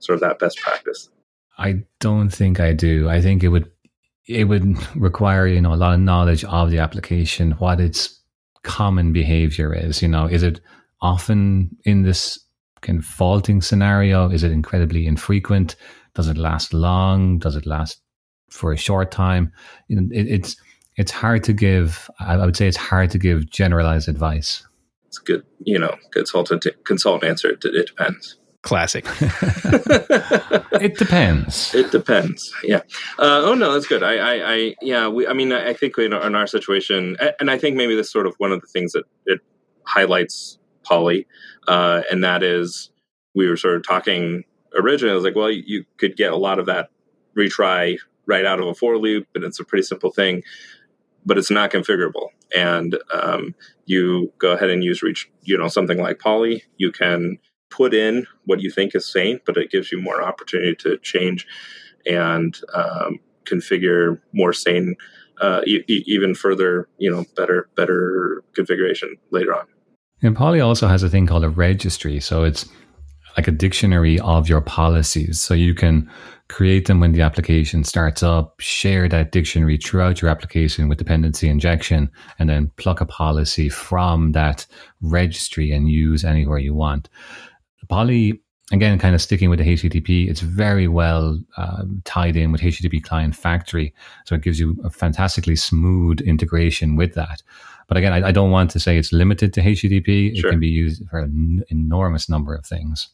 sort 0.00 0.14
of 0.14 0.20
that 0.20 0.38
best 0.38 0.58
practice? 0.58 1.10
I 1.60 1.84
don't 2.00 2.30
think 2.30 2.58
I 2.58 2.72
do. 2.72 3.08
I 3.08 3.20
think 3.20 3.44
it 3.44 3.48
would 3.48 3.70
it 4.26 4.44
would 4.44 4.76
require 4.96 5.46
you 5.46 5.60
know 5.60 5.74
a 5.74 5.76
lot 5.76 5.94
of 5.94 6.00
knowledge 6.00 6.44
of 6.44 6.70
the 6.70 6.78
application, 6.78 7.52
what 7.52 7.80
its 7.80 8.18
common 8.62 9.12
behavior 9.12 9.72
is. 9.72 10.02
You 10.02 10.08
know, 10.08 10.26
is 10.26 10.42
it 10.42 10.60
often 11.02 11.76
in 11.84 12.02
this 12.02 12.40
kind 12.80 12.98
of 12.98 13.04
faulting 13.04 13.60
scenario? 13.60 14.30
Is 14.30 14.42
it 14.42 14.52
incredibly 14.52 15.06
infrequent? 15.06 15.76
Does 16.14 16.28
it 16.28 16.38
last 16.38 16.72
long? 16.72 17.38
Does 17.38 17.56
it 17.56 17.66
last 17.66 18.00
for 18.48 18.72
a 18.72 18.76
short 18.76 19.10
time? 19.10 19.52
You 19.88 20.00
know, 20.00 20.08
it, 20.10 20.26
it's 20.26 20.56
it's 20.96 21.12
hard 21.12 21.44
to 21.44 21.52
give. 21.52 22.10
I 22.18 22.36
would 22.36 22.56
say 22.56 22.68
it's 22.68 22.76
hard 22.76 23.10
to 23.10 23.18
give 23.18 23.50
generalized 23.50 24.08
advice. 24.08 24.66
It's 25.06 25.18
good, 25.18 25.44
you 25.64 25.78
know, 25.78 25.96
consultant 26.12 26.66
consultant 26.84 27.28
answer. 27.30 27.50
It, 27.50 27.64
it 27.64 27.88
depends. 27.88 28.36
Classic. 28.62 29.06
it 30.80 30.98
depends. 30.98 31.74
It 31.74 31.90
depends. 31.90 32.52
Yeah. 32.62 32.82
Uh, 33.18 33.42
oh 33.44 33.54
no, 33.54 33.72
that's 33.72 33.86
good. 33.86 34.02
I, 34.02 34.16
I, 34.16 34.52
I, 34.52 34.74
yeah. 34.82 35.08
We, 35.08 35.26
I 35.26 35.32
mean, 35.32 35.50
I 35.52 35.72
think 35.72 35.96
in 35.96 36.12
our, 36.12 36.26
in 36.26 36.34
our 36.34 36.46
situation, 36.46 37.16
and 37.38 37.50
I 37.50 37.56
think 37.56 37.76
maybe 37.76 37.96
this 37.96 38.08
is 38.08 38.12
sort 38.12 38.26
of 38.26 38.34
one 38.36 38.52
of 38.52 38.60
the 38.60 38.66
things 38.66 38.92
that 38.92 39.04
it 39.24 39.40
highlights 39.84 40.58
Polly, 40.84 41.26
uh, 41.68 42.02
and 42.10 42.22
that 42.22 42.42
is 42.42 42.90
we 43.34 43.48
were 43.48 43.56
sort 43.56 43.76
of 43.76 43.86
talking 43.86 44.44
originally. 44.78 45.12
I 45.12 45.14
was 45.14 45.24
like, 45.24 45.36
well, 45.36 45.50
you 45.50 45.84
could 45.96 46.16
get 46.16 46.32
a 46.32 46.36
lot 46.36 46.58
of 46.58 46.66
that 46.66 46.90
retry 47.36 47.96
right 48.26 48.44
out 48.44 48.60
of 48.60 48.66
a 48.66 48.74
for 48.74 48.98
loop, 48.98 49.26
and 49.34 49.42
it's 49.42 49.60
a 49.60 49.64
pretty 49.64 49.84
simple 49.84 50.10
thing, 50.10 50.42
but 51.24 51.38
it's 51.38 51.50
not 51.50 51.70
configurable. 51.70 52.28
And 52.54 52.98
um, 53.12 53.54
you 53.86 54.32
go 54.38 54.52
ahead 54.52 54.70
and 54.70 54.84
use 54.84 55.02
reach, 55.02 55.30
you 55.42 55.56
know, 55.56 55.68
something 55.68 55.98
like 55.98 56.18
Polly. 56.18 56.64
You 56.76 56.92
can 56.92 57.38
put 57.70 57.94
in 57.94 58.26
what 58.44 58.60
you 58.60 58.70
think 58.70 58.94
is 58.94 59.06
sane, 59.06 59.40
but 59.46 59.56
it 59.56 59.70
gives 59.70 59.90
you 59.90 60.00
more 60.00 60.22
opportunity 60.22 60.74
to 60.76 60.98
change 60.98 61.46
and 62.06 62.58
um, 62.74 63.18
configure 63.44 64.20
more 64.32 64.52
sane, 64.52 64.96
uh, 65.40 65.62
e- 65.66 65.84
even 65.88 66.34
further, 66.34 66.88
you 66.98 67.10
know, 67.10 67.24
better 67.36 67.68
better 67.76 68.42
configuration 68.54 69.16
later 69.30 69.54
on. 69.54 69.66
And 70.22 70.36
Polly 70.36 70.60
also 70.60 70.86
has 70.86 71.02
a 71.02 71.08
thing 71.08 71.26
called 71.26 71.44
a 71.44 71.48
registry, 71.48 72.20
so 72.20 72.44
it's 72.44 72.68
like 73.36 73.48
a 73.48 73.52
dictionary 73.52 74.18
of 74.20 74.48
your 74.48 74.60
policies. 74.60 75.40
So 75.40 75.54
you 75.54 75.74
can 75.74 76.10
create 76.48 76.88
them 76.88 77.00
when 77.00 77.12
the 77.12 77.22
application 77.22 77.84
starts 77.84 78.22
up, 78.22 78.60
share 78.60 79.08
that 79.08 79.30
dictionary 79.30 79.76
throughout 79.78 80.20
your 80.20 80.30
application 80.30 80.88
with 80.88 80.98
dependency 80.98 81.48
injection, 81.48 82.10
and 82.38 82.50
then 82.50 82.70
pluck 82.76 83.00
a 83.00 83.06
policy 83.06 83.68
from 83.68 84.32
that 84.32 84.66
registry 85.00 85.70
and 85.70 85.88
use 85.88 86.24
anywhere 86.24 86.58
you 86.58 86.74
want. 86.74 87.08
Polly, 87.88 88.40
again, 88.72 88.98
kind 88.98 89.14
of 89.14 89.22
sticking 89.22 89.50
with 89.50 89.58
the 89.58 89.64
HTTP, 89.64 90.28
it's 90.28 90.40
very 90.40 90.88
well 90.88 91.40
uh, 91.56 91.84
tied 92.04 92.36
in 92.36 92.52
with 92.52 92.60
HTTP 92.60 93.02
Client 93.02 93.34
Factory. 93.34 93.94
So 94.26 94.34
it 94.34 94.42
gives 94.42 94.60
you 94.60 94.76
a 94.84 94.90
fantastically 94.90 95.56
smooth 95.56 96.20
integration 96.20 96.96
with 96.96 97.14
that. 97.14 97.42
But 97.88 97.96
again, 97.96 98.12
I, 98.12 98.28
I 98.28 98.32
don't 98.32 98.52
want 98.52 98.70
to 98.70 98.80
say 98.80 98.96
it's 98.96 99.12
limited 99.12 99.52
to 99.54 99.60
HTTP. 99.60 100.36
Sure. 100.36 100.48
It 100.48 100.52
can 100.52 100.60
be 100.60 100.68
used 100.68 101.02
for 101.10 101.18
an 101.18 101.64
enormous 101.68 102.28
number 102.28 102.54
of 102.54 102.64
things. 102.64 103.08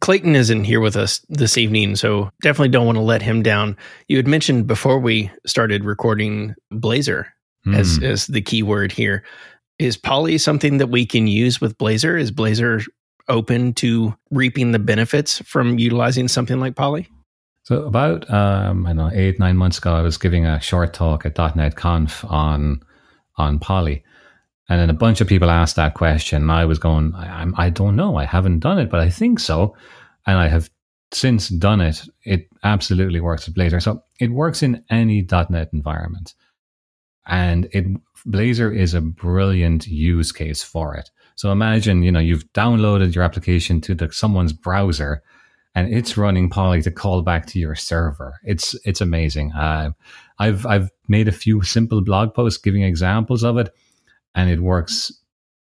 Clayton 0.00 0.36
isn't 0.36 0.64
here 0.64 0.80
with 0.80 0.96
us 0.96 1.20
this 1.28 1.58
evening, 1.58 1.96
so 1.96 2.30
definitely 2.40 2.68
don't 2.68 2.86
want 2.86 2.96
to 2.96 3.02
let 3.02 3.20
him 3.20 3.42
down. 3.42 3.76
You 4.06 4.16
had 4.16 4.28
mentioned 4.28 4.68
before 4.68 5.00
we 5.00 5.30
started 5.44 5.84
recording 5.84 6.54
Blazor 6.72 7.26
mm. 7.66 7.76
as, 7.76 8.00
as 8.02 8.28
the 8.28 8.40
key 8.40 8.62
word 8.62 8.92
here. 8.92 9.24
Is 9.80 9.96
Polly 9.96 10.38
something 10.38 10.78
that 10.78 10.86
we 10.86 11.04
can 11.04 11.26
use 11.26 11.60
with 11.60 11.76
Blazor? 11.78 12.20
Is 12.20 12.30
Blazor 12.30 12.84
open 13.28 13.72
to 13.74 14.14
reaping 14.30 14.72
the 14.72 14.78
benefits 14.78 15.40
from 15.40 15.78
utilizing 15.78 16.28
something 16.28 16.60
like 16.60 16.76
Polly? 16.76 17.08
So 17.64 17.84
about 17.84 18.28
um, 18.30 18.86
I 18.86 18.92
know 18.92 19.10
eight 19.12 19.38
nine 19.38 19.56
months 19.56 19.78
ago, 19.78 19.94
I 19.94 20.02
was 20.02 20.18
giving 20.18 20.46
a 20.46 20.60
short 20.60 20.92
talk 20.94 21.24
at 21.24 21.38
.NET 21.56 21.76
Conf 21.76 22.24
on 22.24 22.82
on 23.36 23.58
Polly, 23.58 24.02
and 24.68 24.80
then 24.80 24.90
a 24.90 24.94
bunch 24.94 25.20
of 25.20 25.28
people 25.28 25.50
asked 25.50 25.76
that 25.76 25.94
question. 25.94 26.42
And 26.42 26.52
I 26.52 26.64
was 26.64 26.78
going, 26.78 27.14
I, 27.14 27.46
I 27.56 27.70
don't 27.70 27.96
know, 27.96 28.16
I 28.16 28.24
haven't 28.24 28.60
done 28.60 28.78
it, 28.78 28.90
but 28.90 29.00
I 29.00 29.10
think 29.10 29.38
so, 29.38 29.76
and 30.26 30.38
I 30.38 30.48
have 30.48 30.70
since 31.12 31.48
done 31.48 31.80
it. 31.80 32.02
It 32.24 32.48
absolutely 32.64 33.20
works 33.20 33.46
with 33.46 33.54
Blazor. 33.54 33.82
So 33.82 34.02
it 34.18 34.32
works 34.32 34.62
in 34.62 34.84
any 34.90 35.22
.NET 35.22 35.70
environment, 35.72 36.34
and 37.26 37.68
it 37.72 37.86
Blazor 38.26 38.76
is 38.76 38.94
a 38.94 39.00
brilliant 39.00 39.86
use 39.86 40.32
case 40.32 40.62
for 40.64 40.96
it. 40.96 41.10
So 41.36 41.50
imagine, 41.50 42.02
you 42.02 42.12
know, 42.12 42.20
you've 42.20 42.50
downloaded 42.52 43.14
your 43.14 43.24
application 43.24 43.80
to 43.82 43.94
the, 43.94 44.12
someone's 44.12 44.52
browser 44.52 45.22
and 45.74 45.92
it's 45.92 46.16
running 46.16 46.50
Polly 46.50 46.82
to 46.82 46.90
call 46.90 47.22
back 47.22 47.46
to 47.46 47.58
your 47.58 47.74
server. 47.74 48.34
It's 48.44 48.74
it's 48.84 49.00
amazing. 49.00 49.52
Uh, 49.52 49.92
I've 50.38 50.66
I've 50.66 50.90
made 51.08 51.28
a 51.28 51.32
few 51.32 51.62
simple 51.62 52.02
blog 52.02 52.34
posts 52.34 52.60
giving 52.60 52.82
examples 52.82 53.42
of 53.42 53.56
it, 53.58 53.74
and 54.34 54.50
it 54.50 54.60
works 54.60 55.12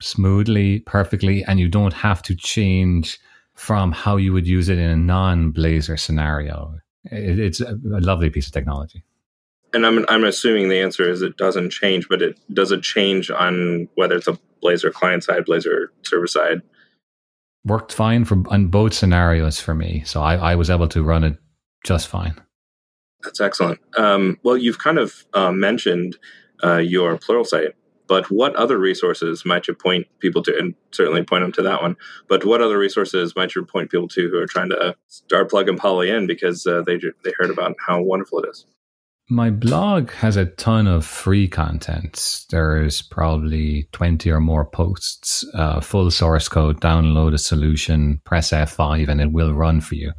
smoothly, 0.01 0.80
perfectly, 0.80 1.43
and 1.45 1.60
you 1.60 1.67
don't 1.67 1.93
have 1.93 2.21
to 2.23 2.36
change 2.36 3.19
from 3.56 3.91
how 3.91 4.17
you 4.17 4.34
would 4.34 4.45
use 4.45 4.69
it 4.69 4.78
in 4.78 4.89
a 4.89 4.95
non-Blazor 4.95 5.97
scenario. 5.97 6.78
It, 7.06 7.39
it's 7.39 7.62
a, 7.62 7.71
a 7.71 8.01
lovely 8.01 8.30
piece 8.30 8.47
of 8.47 8.51
technology 8.51 9.04
and 9.76 9.86
I'm 9.86 10.06
I'm 10.08 10.24
assuming 10.24 10.70
the 10.70 10.80
answer 10.80 11.08
is 11.08 11.22
it 11.22 11.38
doesn't 11.38 11.70
change, 11.70 12.08
but 12.08 12.22
it 12.22 12.40
does 12.54 12.72
it 12.72 12.82
change 12.82 13.30
on 13.30 13.90
whether 13.96 14.16
it's 14.16 14.28
a 14.28 14.40
Blazor 14.64 14.92
client 14.92 15.24
side, 15.24 15.46
Blazor 15.46 15.88
server 16.04 16.28
side. 16.28 16.62
Worked 17.66 17.94
fine 17.94 18.24
for 18.24 18.42
on 18.48 18.68
both 18.68 18.94
scenarios 18.94 19.60
for 19.60 19.76
me, 19.76 20.04
so 20.06 20.22
I, 20.22 20.36
I 20.36 20.56
was 20.56 20.70
able 20.70 20.88
to 20.88 21.04
run 21.04 21.24
it 21.26 21.38
just 21.84 22.08
fine. 22.08 22.36
That's 23.24 23.42
excellent. 23.42 23.80
Um, 23.98 24.40
well, 24.44 24.56
you've 24.56 24.80
kind 24.80 24.98
of 24.98 25.26
uh, 25.34 25.52
mentioned 25.52 26.18
uh, 26.64 26.78
your 26.78 27.18
Pluralsight, 27.18 27.74
but 28.08 28.30
what 28.32 28.56
other 28.56 28.78
resources 28.78 29.46
might 29.46 29.68
you 29.68 29.74
point 29.74 30.08
people 30.20 30.42
to? 30.44 30.58
And 30.58 30.76
certainly 30.92 31.24
point 31.24 31.44
them 31.44 31.52
to 31.54 31.64
that 31.64 31.82
one. 31.82 31.98
But 32.30 32.46
what 32.46 32.62
other 32.62 32.78
resources 32.78 33.36
might 33.36 33.56
you 33.56 33.66
point 33.66 33.92
people 33.92 34.08
to 34.10 34.30
who 34.30 34.38
are 34.38 34.48
trying 34.48 34.70
to 34.70 34.96
start 35.08 35.50
plugging 35.50 35.78
Polly 35.78 36.12
in 36.12 36.28
because 36.28 36.66
uh, 36.66 36.82
they 36.86 36.98
they 37.24 37.34
heard 37.38 37.50
about 37.50 37.76
how 37.86 38.02
wonderful 38.02 38.40
it 38.40 38.50
is? 38.50 38.66
My 39.30 39.50
blog 39.50 40.12
has 40.12 40.38
a 40.38 40.46
ton 40.46 40.86
of 40.86 41.04
free 41.04 41.48
content. 41.48 42.46
There's 42.52 43.02
probably 43.02 43.90
20 43.92 44.30
or 44.30 44.40
more 44.40 44.66
posts, 44.66 45.44
uh, 45.56 45.82
full 45.82 46.12
source 46.12 46.48
code, 46.48 46.80
download 46.80 47.34
a 47.34 47.40
solution, 47.40 48.22
press 48.24 48.52
F5, 48.52 49.10
and 49.10 49.20
it 49.20 49.32
will 49.32 49.54
run 49.54 49.82
for 49.82 49.96
you. 49.96 50.12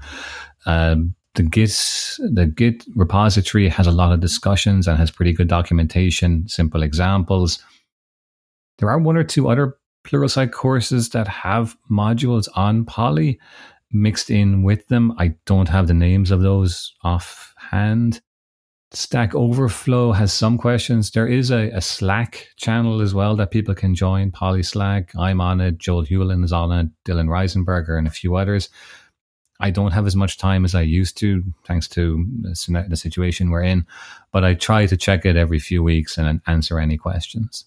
Um, 0.66 1.14
the 1.35 1.45
Git, 1.45 1.71
the 2.19 2.47
Git 2.47 2.85
repository 2.97 3.69
has 3.69 3.87
a 3.87 3.92
lot 3.92 4.12
of 4.12 4.19
discussions 4.19 4.88
and 4.88 4.99
has 4.99 5.12
pretty 5.12 5.33
good 5.33 5.49
documentation, 5.49 6.49
simple 6.49 6.83
examples. 6.83 7.61
There 8.79 8.90
are 8.90 8.99
one 8.99 9.16
or 9.16 9.25
two 9.25 9.49
other 9.49 9.77
Pluralsight 10.05 10.51
courses 10.51 11.11
that 11.11 11.29
have 11.29 11.77
modules 11.90 12.49
on 12.55 12.85
Polly 12.85 13.38
mixed 13.92 14.31
in 14.31 14.62
with 14.62 14.88
them. 14.88 15.14
I 15.19 15.35
don't 15.47 15.69
have 15.69 15.87
the 15.87 15.95
names 15.95 16.33
of 16.33 16.40
those 16.40 16.92
offhand. 17.05 18.21
Stack 18.92 19.35
Overflow 19.35 20.12
has 20.12 20.33
some 20.33 20.59
questions. 20.59 21.11
There 21.11 21.27
is 21.27 21.51
a, 21.51 21.70
a, 21.70 21.81
Slack 21.81 22.49
channel 22.57 23.01
as 23.01 23.14
well 23.14 23.35
that 23.37 23.51
people 23.51 23.75
can 23.75 23.94
join, 23.94 24.31
Polly 24.31 24.62
Slack. 24.62 25.12
I'm 25.18 25.40
on 25.40 25.61
it. 25.61 25.79
Joel 25.79 26.05
Hulen 26.05 26.44
is 26.44 26.53
on 26.53 26.70
it. 26.72 26.88
Dylan 27.05 27.29
Reisenberger 27.29 27.99
and 27.99 28.07
a 28.07 28.11
few 28.11 28.37
others. 28.37 28.70
I 29.59 29.70
don't 29.70 29.92
have 29.92 30.07
as 30.07 30.14
much 30.14 30.38
time 30.38 30.64
as 30.64 30.75
I 30.75 30.83
used 30.83 31.16
to, 31.18 31.42
thanks 31.64 31.88
to 31.88 32.27
the 32.42 32.96
situation 32.96 33.51
we're 33.51 33.62
in, 33.62 33.87
but 34.31 34.44
I 34.44 34.55
try 34.55 34.87
to 34.87 34.96
check 34.96 35.25
it 35.25 35.37
every 35.37 35.59
few 35.59 35.83
weeks 35.83 36.18
and 36.18 36.40
answer 36.46 36.79
any 36.79 36.96
questions. 36.96 37.64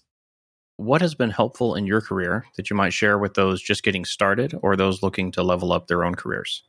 What 0.76 1.02
has 1.02 1.14
been 1.14 1.30
helpful 1.30 1.74
in 1.74 1.86
your 1.86 2.00
career 2.00 2.46
that 2.56 2.70
you 2.70 2.76
might 2.76 2.92
share 2.92 3.18
with 3.18 3.34
those 3.34 3.60
just 3.60 3.82
getting 3.82 4.04
started 4.04 4.54
or 4.62 4.76
those 4.76 5.02
looking 5.02 5.30
to 5.32 5.42
level 5.42 5.72
up 5.72 5.88
their 5.88 6.04
own 6.04 6.14
careers? 6.14 6.62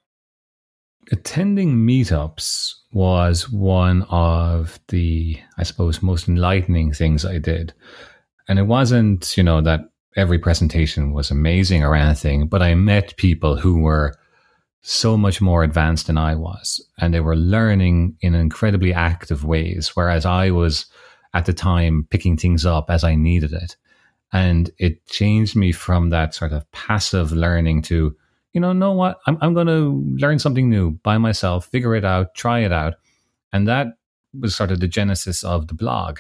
Attending 1.12 1.76
meetups 1.76 2.74
was 2.94 3.50
one 3.50 4.04
of 4.10 4.80
the, 4.90 5.38
I 5.58 5.64
suppose, 5.64 6.02
most 6.02 6.28
enlightening 6.28 6.94
things 6.94 7.26
I 7.26 7.38
did. 7.38 7.74
And 8.48 8.60
it 8.60 8.64
wasn't, 8.64 9.36
you 9.38 9.44
know, 9.44 9.62
that 9.62 9.82
every 10.16 10.40
presentation 10.40 11.14
was 11.14 11.32
amazing 11.32 11.84
or 11.84 11.96
anything, 11.96 12.48
but 12.48 12.62
I 12.62 12.76
met 12.76 13.16
people 13.18 13.56
who 13.56 13.80
were 13.80 14.14
so 14.82 15.16
much 15.16 15.42
more 15.42 15.64
advanced 15.64 16.08
than 16.08 16.18
I 16.18 16.36
was. 16.36 16.86
And 17.00 17.14
they 17.14 17.20
were 17.20 17.36
learning 17.36 18.18
in 18.22 18.36
incredibly 18.36 18.94
active 18.94 19.46
ways, 19.46 19.92
whereas 19.96 20.26
I 20.26 20.52
was 20.52 20.86
at 21.34 21.46
the 21.46 21.54
time 21.54 22.08
picking 22.10 22.36
things 22.36 22.66
up 22.66 22.90
as 22.90 23.04
I 23.04 23.16
needed 23.16 23.54
it. 23.54 23.78
And 24.34 24.72
it 24.78 25.06
changed 25.08 25.56
me 25.56 25.72
from 25.72 26.10
that 26.10 26.34
sort 26.34 26.52
of 26.52 26.70
passive 26.72 27.32
learning 27.32 27.84
to 27.84 28.16
you 28.54 28.62
know, 28.62 28.74
know 28.74 28.92
what? 28.92 29.20
I'm, 29.28 29.38
I'm 29.42 29.54
going 29.54 29.68
to 29.68 30.04
learn 30.18 30.40
something 30.40 30.70
new 30.70 30.92
by 31.04 31.18
myself, 31.18 31.66
figure 31.68 31.96
it 31.96 32.06
out, 32.06 32.36
try 32.36 32.60
it 32.60 32.72
out. 32.72 32.96
And 33.54 33.68
that 33.68 33.88
was 34.38 34.56
sort 34.56 34.72
of 34.72 34.80
the 34.80 34.88
genesis 34.88 35.44
of 35.44 35.68
the 35.68 35.74
blog. 35.74 36.20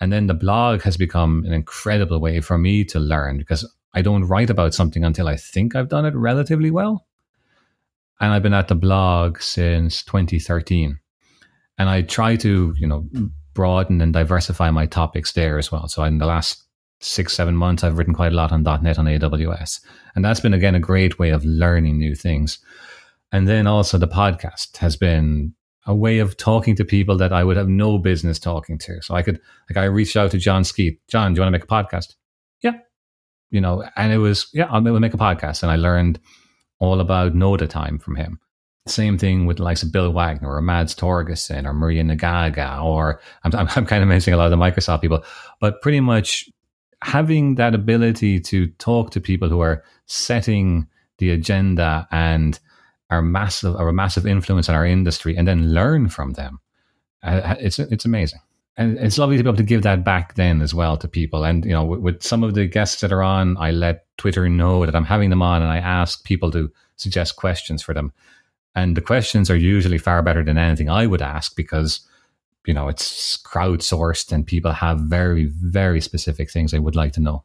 And 0.00 0.12
then 0.12 0.26
the 0.26 0.34
blog 0.34 0.82
has 0.82 0.96
become 0.96 1.44
an 1.46 1.52
incredible 1.52 2.20
way 2.20 2.40
for 2.40 2.58
me 2.58 2.84
to 2.86 2.98
learn 2.98 3.38
because 3.38 3.70
I 3.94 4.02
don't 4.02 4.26
write 4.26 4.50
about 4.50 4.74
something 4.74 5.04
until 5.04 5.28
I 5.28 5.36
think 5.36 5.76
I've 5.76 5.88
done 5.88 6.06
it 6.06 6.14
relatively 6.14 6.70
well. 6.70 7.06
And 8.20 8.32
I've 8.32 8.42
been 8.42 8.54
at 8.54 8.68
the 8.68 8.74
blog 8.74 9.40
since 9.40 10.02
2013. 10.02 10.98
And 11.78 11.88
I 11.88 12.02
try 12.02 12.36
to, 12.36 12.74
you 12.78 12.86
know, 12.86 13.06
broaden 13.54 14.00
and 14.00 14.12
diversify 14.12 14.70
my 14.70 14.86
topics 14.86 15.32
there 15.32 15.58
as 15.58 15.70
well. 15.70 15.88
So 15.88 16.02
in 16.04 16.18
the 16.18 16.26
last 16.26 16.61
six, 17.04 17.32
seven 17.32 17.56
months, 17.56 17.84
I've 17.84 17.98
written 17.98 18.14
quite 18.14 18.32
a 18.32 18.36
lot 18.36 18.52
on 18.52 18.62
.NET 18.62 18.98
on 18.98 19.06
AWS. 19.06 19.80
And 20.14 20.24
that's 20.24 20.40
been, 20.40 20.54
again, 20.54 20.74
a 20.74 20.80
great 20.80 21.18
way 21.18 21.30
of 21.30 21.44
learning 21.44 21.98
new 21.98 22.14
things. 22.14 22.58
And 23.32 23.48
then 23.48 23.66
also 23.66 23.98
the 23.98 24.08
podcast 24.08 24.76
has 24.78 24.96
been 24.96 25.54
a 25.86 25.94
way 25.94 26.18
of 26.18 26.36
talking 26.36 26.76
to 26.76 26.84
people 26.84 27.16
that 27.18 27.32
I 27.32 27.42
would 27.42 27.56
have 27.56 27.68
no 27.68 27.98
business 27.98 28.38
talking 28.38 28.78
to. 28.78 29.02
So 29.02 29.14
I 29.14 29.22
could, 29.22 29.40
like, 29.68 29.76
I 29.76 29.84
reached 29.84 30.16
out 30.16 30.30
to 30.30 30.38
Jon 30.38 30.64
Skeet. 30.64 31.00
Jon, 31.08 31.32
do 31.32 31.38
you 31.38 31.42
want 31.42 31.52
to 31.52 31.58
make 31.58 31.64
a 31.64 31.66
podcast? 31.66 32.14
Yeah. 32.62 32.74
You 33.50 33.60
know, 33.60 33.84
and 33.96 34.12
it 34.12 34.18
was, 34.18 34.48
yeah, 34.52 34.66
I'll 34.70 34.80
make 34.80 35.14
a 35.14 35.18
podcast. 35.18 35.62
And 35.62 35.72
I 35.72 35.76
learned 35.76 36.20
all 36.78 37.00
about 37.00 37.34
Noda 37.34 37.68
Time 37.68 37.98
from 37.98 38.16
him. 38.16 38.38
Same 38.86 39.16
thing 39.16 39.46
with 39.46 39.58
the 39.58 39.62
likes 39.62 39.82
of 39.82 39.92
Bill 39.92 40.12
Wagner 40.12 40.52
or 40.52 40.60
Mads 40.60 40.94
Torgersen 40.94 41.66
or 41.66 41.72
Maria 41.72 42.02
Naggaga, 42.02 42.82
or 42.82 43.20
I'm, 43.44 43.54
I'm, 43.54 43.68
I'm 43.76 43.86
kind 43.86 44.02
of 44.02 44.08
mentioning 44.08 44.34
a 44.34 44.36
lot 44.36 44.50
of 44.50 44.50
the 44.50 44.56
Microsoft 44.56 45.00
people, 45.00 45.24
but 45.60 45.80
pretty 45.82 46.00
much 46.00 46.48
having 47.02 47.56
that 47.56 47.74
ability 47.74 48.40
to 48.40 48.68
talk 48.78 49.10
to 49.10 49.20
people 49.20 49.48
who 49.48 49.60
are 49.60 49.82
setting 50.06 50.86
the 51.18 51.30
agenda 51.30 52.06
and 52.10 52.58
are 53.10 53.22
massive 53.22 53.76
are 53.76 53.88
a 53.88 53.92
massive 53.92 54.26
influence 54.26 54.68
on 54.68 54.74
our 54.74 54.86
industry 54.86 55.36
and 55.36 55.46
then 55.46 55.74
learn 55.74 56.08
from 56.08 56.32
them 56.32 56.60
uh, 57.22 57.54
it's 57.60 57.78
it's 57.78 58.04
amazing. 58.04 58.40
And 58.76 58.96
it's 58.98 59.18
lovely 59.18 59.36
to 59.36 59.42
be 59.42 59.48
able 59.48 59.58
to 59.58 59.62
give 59.62 59.82
that 59.82 60.02
back 60.02 60.34
then 60.34 60.62
as 60.62 60.72
well 60.72 60.96
to 60.96 61.06
people. 61.06 61.44
And 61.44 61.64
you 61.64 61.72
know 61.72 61.84
with, 61.84 62.00
with, 62.00 62.22
some 62.22 62.42
of 62.42 62.54
the 62.54 62.66
guests 62.66 63.00
that 63.02 63.12
are 63.12 63.22
on 63.22 63.56
i 63.58 63.70
let 63.70 64.06
twitter 64.16 64.48
know 64.48 64.86
that 64.86 64.96
i'm 64.96 65.04
having 65.04 65.30
them 65.30 65.42
on 65.42 65.62
and 65.62 65.70
i 65.70 65.78
ask 65.78 66.24
people 66.24 66.50
to 66.52 66.70
suggest 66.96 67.36
questions 67.36 67.82
for 67.82 67.94
them. 67.94 68.12
And 68.74 68.96
the 68.96 69.02
questions 69.02 69.50
are 69.50 69.56
usually 69.56 69.98
far 69.98 70.22
better 70.22 70.42
than 70.42 70.58
anything 70.58 70.88
i 70.88 71.06
would 71.06 71.22
ask 71.22 71.54
because 71.54 72.00
you 72.66 72.74
know 72.74 72.88
it's 72.88 73.36
crowdsourced 73.38 74.32
and 74.32 74.46
people 74.46 74.72
have 74.72 75.00
very 75.00 75.46
very 75.46 76.00
specific 76.00 76.50
things 76.50 76.70
they 76.70 76.78
would 76.78 76.96
like 76.96 77.12
to 77.12 77.20
know. 77.20 77.44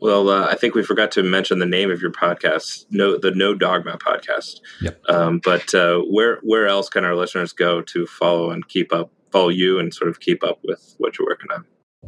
Well 0.00 0.28
uh, 0.28 0.46
i 0.48 0.54
think 0.54 0.74
we 0.74 0.82
forgot 0.82 1.12
to 1.12 1.22
mention 1.22 1.58
the 1.58 1.66
name 1.66 1.90
of 1.90 2.02
your 2.02 2.12
podcast 2.12 2.86
no 2.90 3.16
the 3.18 3.30
no 3.30 3.54
dogma 3.54 3.98
podcast. 3.98 4.60
Yep. 4.80 5.02
Um, 5.08 5.40
but 5.42 5.74
uh, 5.74 6.00
where 6.00 6.38
where 6.42 6.66
else 6.66 6.88
can 6.88 7.04
our 7.04 7.14
listeners 7.14 7.52
go 7.52 7.80
to 7.82 8.06
follow 8.06 8.50
and 8.50 8.66
keep 8.68 8.92
up 8.92 9.10
follow 9.32 9.48
you 9.48 9.78
and 9.78 9.92
sort 9.92 10.10
of 10.10 10.20
keep 10.20 10.44
up 10.44 10.60
with 10.64 10.94
what 10.98 11.18
you're 11.18 11.26
working 11.26 11.50
on 11.52 11.64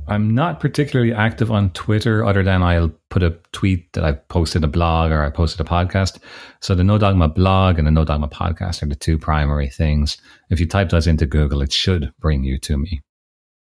I'm 0.08 0.34
not 0.34 0.60
particularly 0.60 1.12
active 1.12 1.50
on 1.50 1.70
Twitter 1.70 2.24
other 2.24 2.42
than 2.42 2.62
I'll 2.62 2.92
put 3.10 3.22
a 3.22 3.36
tweet 3.52 3.92
that 3.94 4.04
I 4.04 4.12
posted 4.12 4.62
a 4.62 4.68
blog 4.68 5.10
or 5.10 5.24
I 5.24 5.30
posted 5.30 5.60
a 5.60 5.68
podcast. 5.68 6.18
So 6.60 6.74
the 6.74 6.84
No 6.84 6.98
Dogma 6.98 7.28
blog 7.28 7.78
and 7.78 7.86
the 7.86 7.90
No 7.90 8.04
Dogma 8.04 8.28
podcast 8.28 8.82
are 8.82 8.86
the 8.86 8.94
two 8.94 9.18
primary 9.18 9.68
things. 9.68 10.16
If 10.50 10.60
you 10.60 10.66
type 10.66 10.90
those 10.90 11.06
into 11.06 11.26
Google, 11.26 11.62
it 11.62 11.72
should 11.72 12.12
bring 12.20 12.44
you 12.44 12.58
to 12.60 12.78
me. 12.78 13.02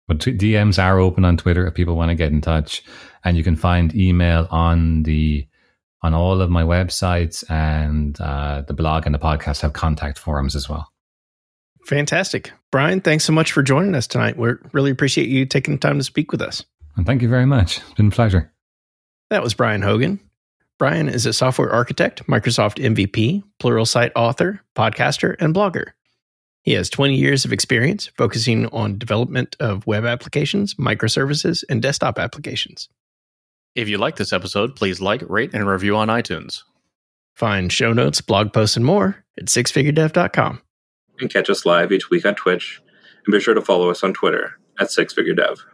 But 0.09 0.19
DMs 0.19 0.83
are 0.83 0.99
open 0.99 1.25
on 1.25 1.37
Twitter 1.37 1.67
if 1.67 1.75
people 1.75 1.97
want 1.97 2.11
to 2.11 2.17
get 2.17 2.33
in 2.33 2.41
touch, 2.41 2.83
and 3.25 3.37
you 3.37 3.45
can 3.45 3.57
find 3.57 3.95
email 3.95 4.49
on 4.51 5.05
the 5.05 5.47
on 6.03 6.15
all 6.15 6.41
of 6.41 6.51
my 6.51 6.65
websites 6.65 7.49
and 7.49 8.21
uh, 8.21 8.63
the 8.63 8.75
blog 8.75 9.07
and 9.07 9.15
the 9.15 9.19
podcast 9.21 9.61
have 9.61 9.73
contact 9.73 10.19
forums 10.19 10.57
as 10.57 10.69
well. 10.69 10.92
Fantastic. 11.87 12.53
Bryan, 12.71 13.01
thanks 13.01 13.25
so 13.25 13.33
much 13.33 13.53
for 13.53 13.63
joining 13.63 13.95
us 13.95 14.07
tonight. 14.07 14.37
We 14.37 14.53
really 14.73 14.91
appreciate 14.91 15.29
you 15.29 15.47
taking 15.47 15.75
the 15.75 15.81
time 15.81 15.99
to 15.99 16.05
speak 16.05 16.33
with 16.33 16.41
us. 16.41 16.65
And 16.97 17.07
thank 17.07 17.23
you 17.23 17.29
very 17.29 17.47
much. 17.47 17.79
It's 17.79 17.95
been 17.95 18.09
a 18.09 18.11
pleasure. 18.11 18.53
That 19.31 19.43
was 19.43 19.55
Bryan 19.55 19.83
Hogan. 19.83 20.21
Bryan 20.79 21.09
is 21.09 21.27
a 21.27 21.33
software 21.33 21.71
architect, 21.71 22.27
Microsoft 22.27 22.83
MVP, 22.83 23.43
Plural 23.59 23.85
Pluralsight 23.85 24.11
author, 24.17 24.61
podcaster, 24.77 25.37
and 25.39 25.55
blogger. 25.55 25.93
He 26.63 26.73
has 26.73 26.89
20 26.91 27.17
years 27.17 27.45
of 27.45 27.53
experience 27.53 28.07
focusing 28.17 28.67
on 28.67 28.99
development 28.99 29.57
of 29.59 29.87
web 29.87 30.05
applications, 30.05 30.75
microservices, 30.75 31.65
and 31.69 31.83
desktop 31.83 32.19
applications. 32.19 32.89
If 33.75 33.89
you 33.89 33.99
like 33.99 34.17
this 34.17 34.33
episode, 34.33 34.77
please 34.77 35.01
like, 35.01 35.23
rate, 35.29 35.55
and 35.55 35.67
review 35.67 35.97
on 35.97 36.09
iTunes. 36.09 36.63
Find 37.35 37.73
show 37.73 37.93
notes, 37.93 38.21
blog 38.21 38.53
posts, 38.53 38.77
and 38.77 38.85
more 38.85 39.25
at 39.39 39.47
sixfiguredev.com 39.47 40.61
and 41.23 41.33
catch 41.33 41.49
us 41.49 41.65
live 41.65 41.91
each 41.93 42.11
week 42.11 42.27
on 42.27 42.35
Twitch. 42.35 42.83
And 43.25 43.33
be 43.33 43.41
sure 43.41 43.55
to 43.55 43.63
follow 43.63 43.89
us 43.89 44.03
on 44.03 44.13
Twitter 44.13 44.59
at 44.79 44.91
Six 44.91 45.15
Figure 45.15 45.35
Dev. 45.35 45.65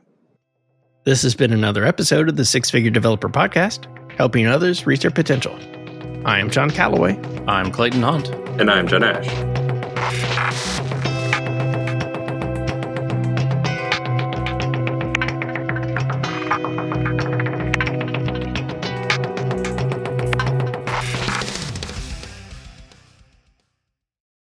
This 1.04 1.22
has 1.22 1.34
been 1.34 1.52
another 1.52 1.84
episode 1.84 2.28
of 2.28 2.36
the 2.36 2.44
Six 2.44 2.70
Figure 2.70 2.90
Developer 2.90 3.28
Podcast, 3.30 3.86
helping 4.12 4.46
others 4.46 4.86
reach 4.86 5.00
their 5.00 5.10
potential. 5.10 5.58
I 6.24 6.38
am 6.38 6.50
John 6.50 6.70
Callaway. 6.70 7.18
I'm 7.48 7.72
Clayton 7.72 8.02
Hunt. 8.02 8.28
And 8.60 8.70
I'm 8.70 8.86
Jon 8.86 9.02
Ash. 9.02 10.77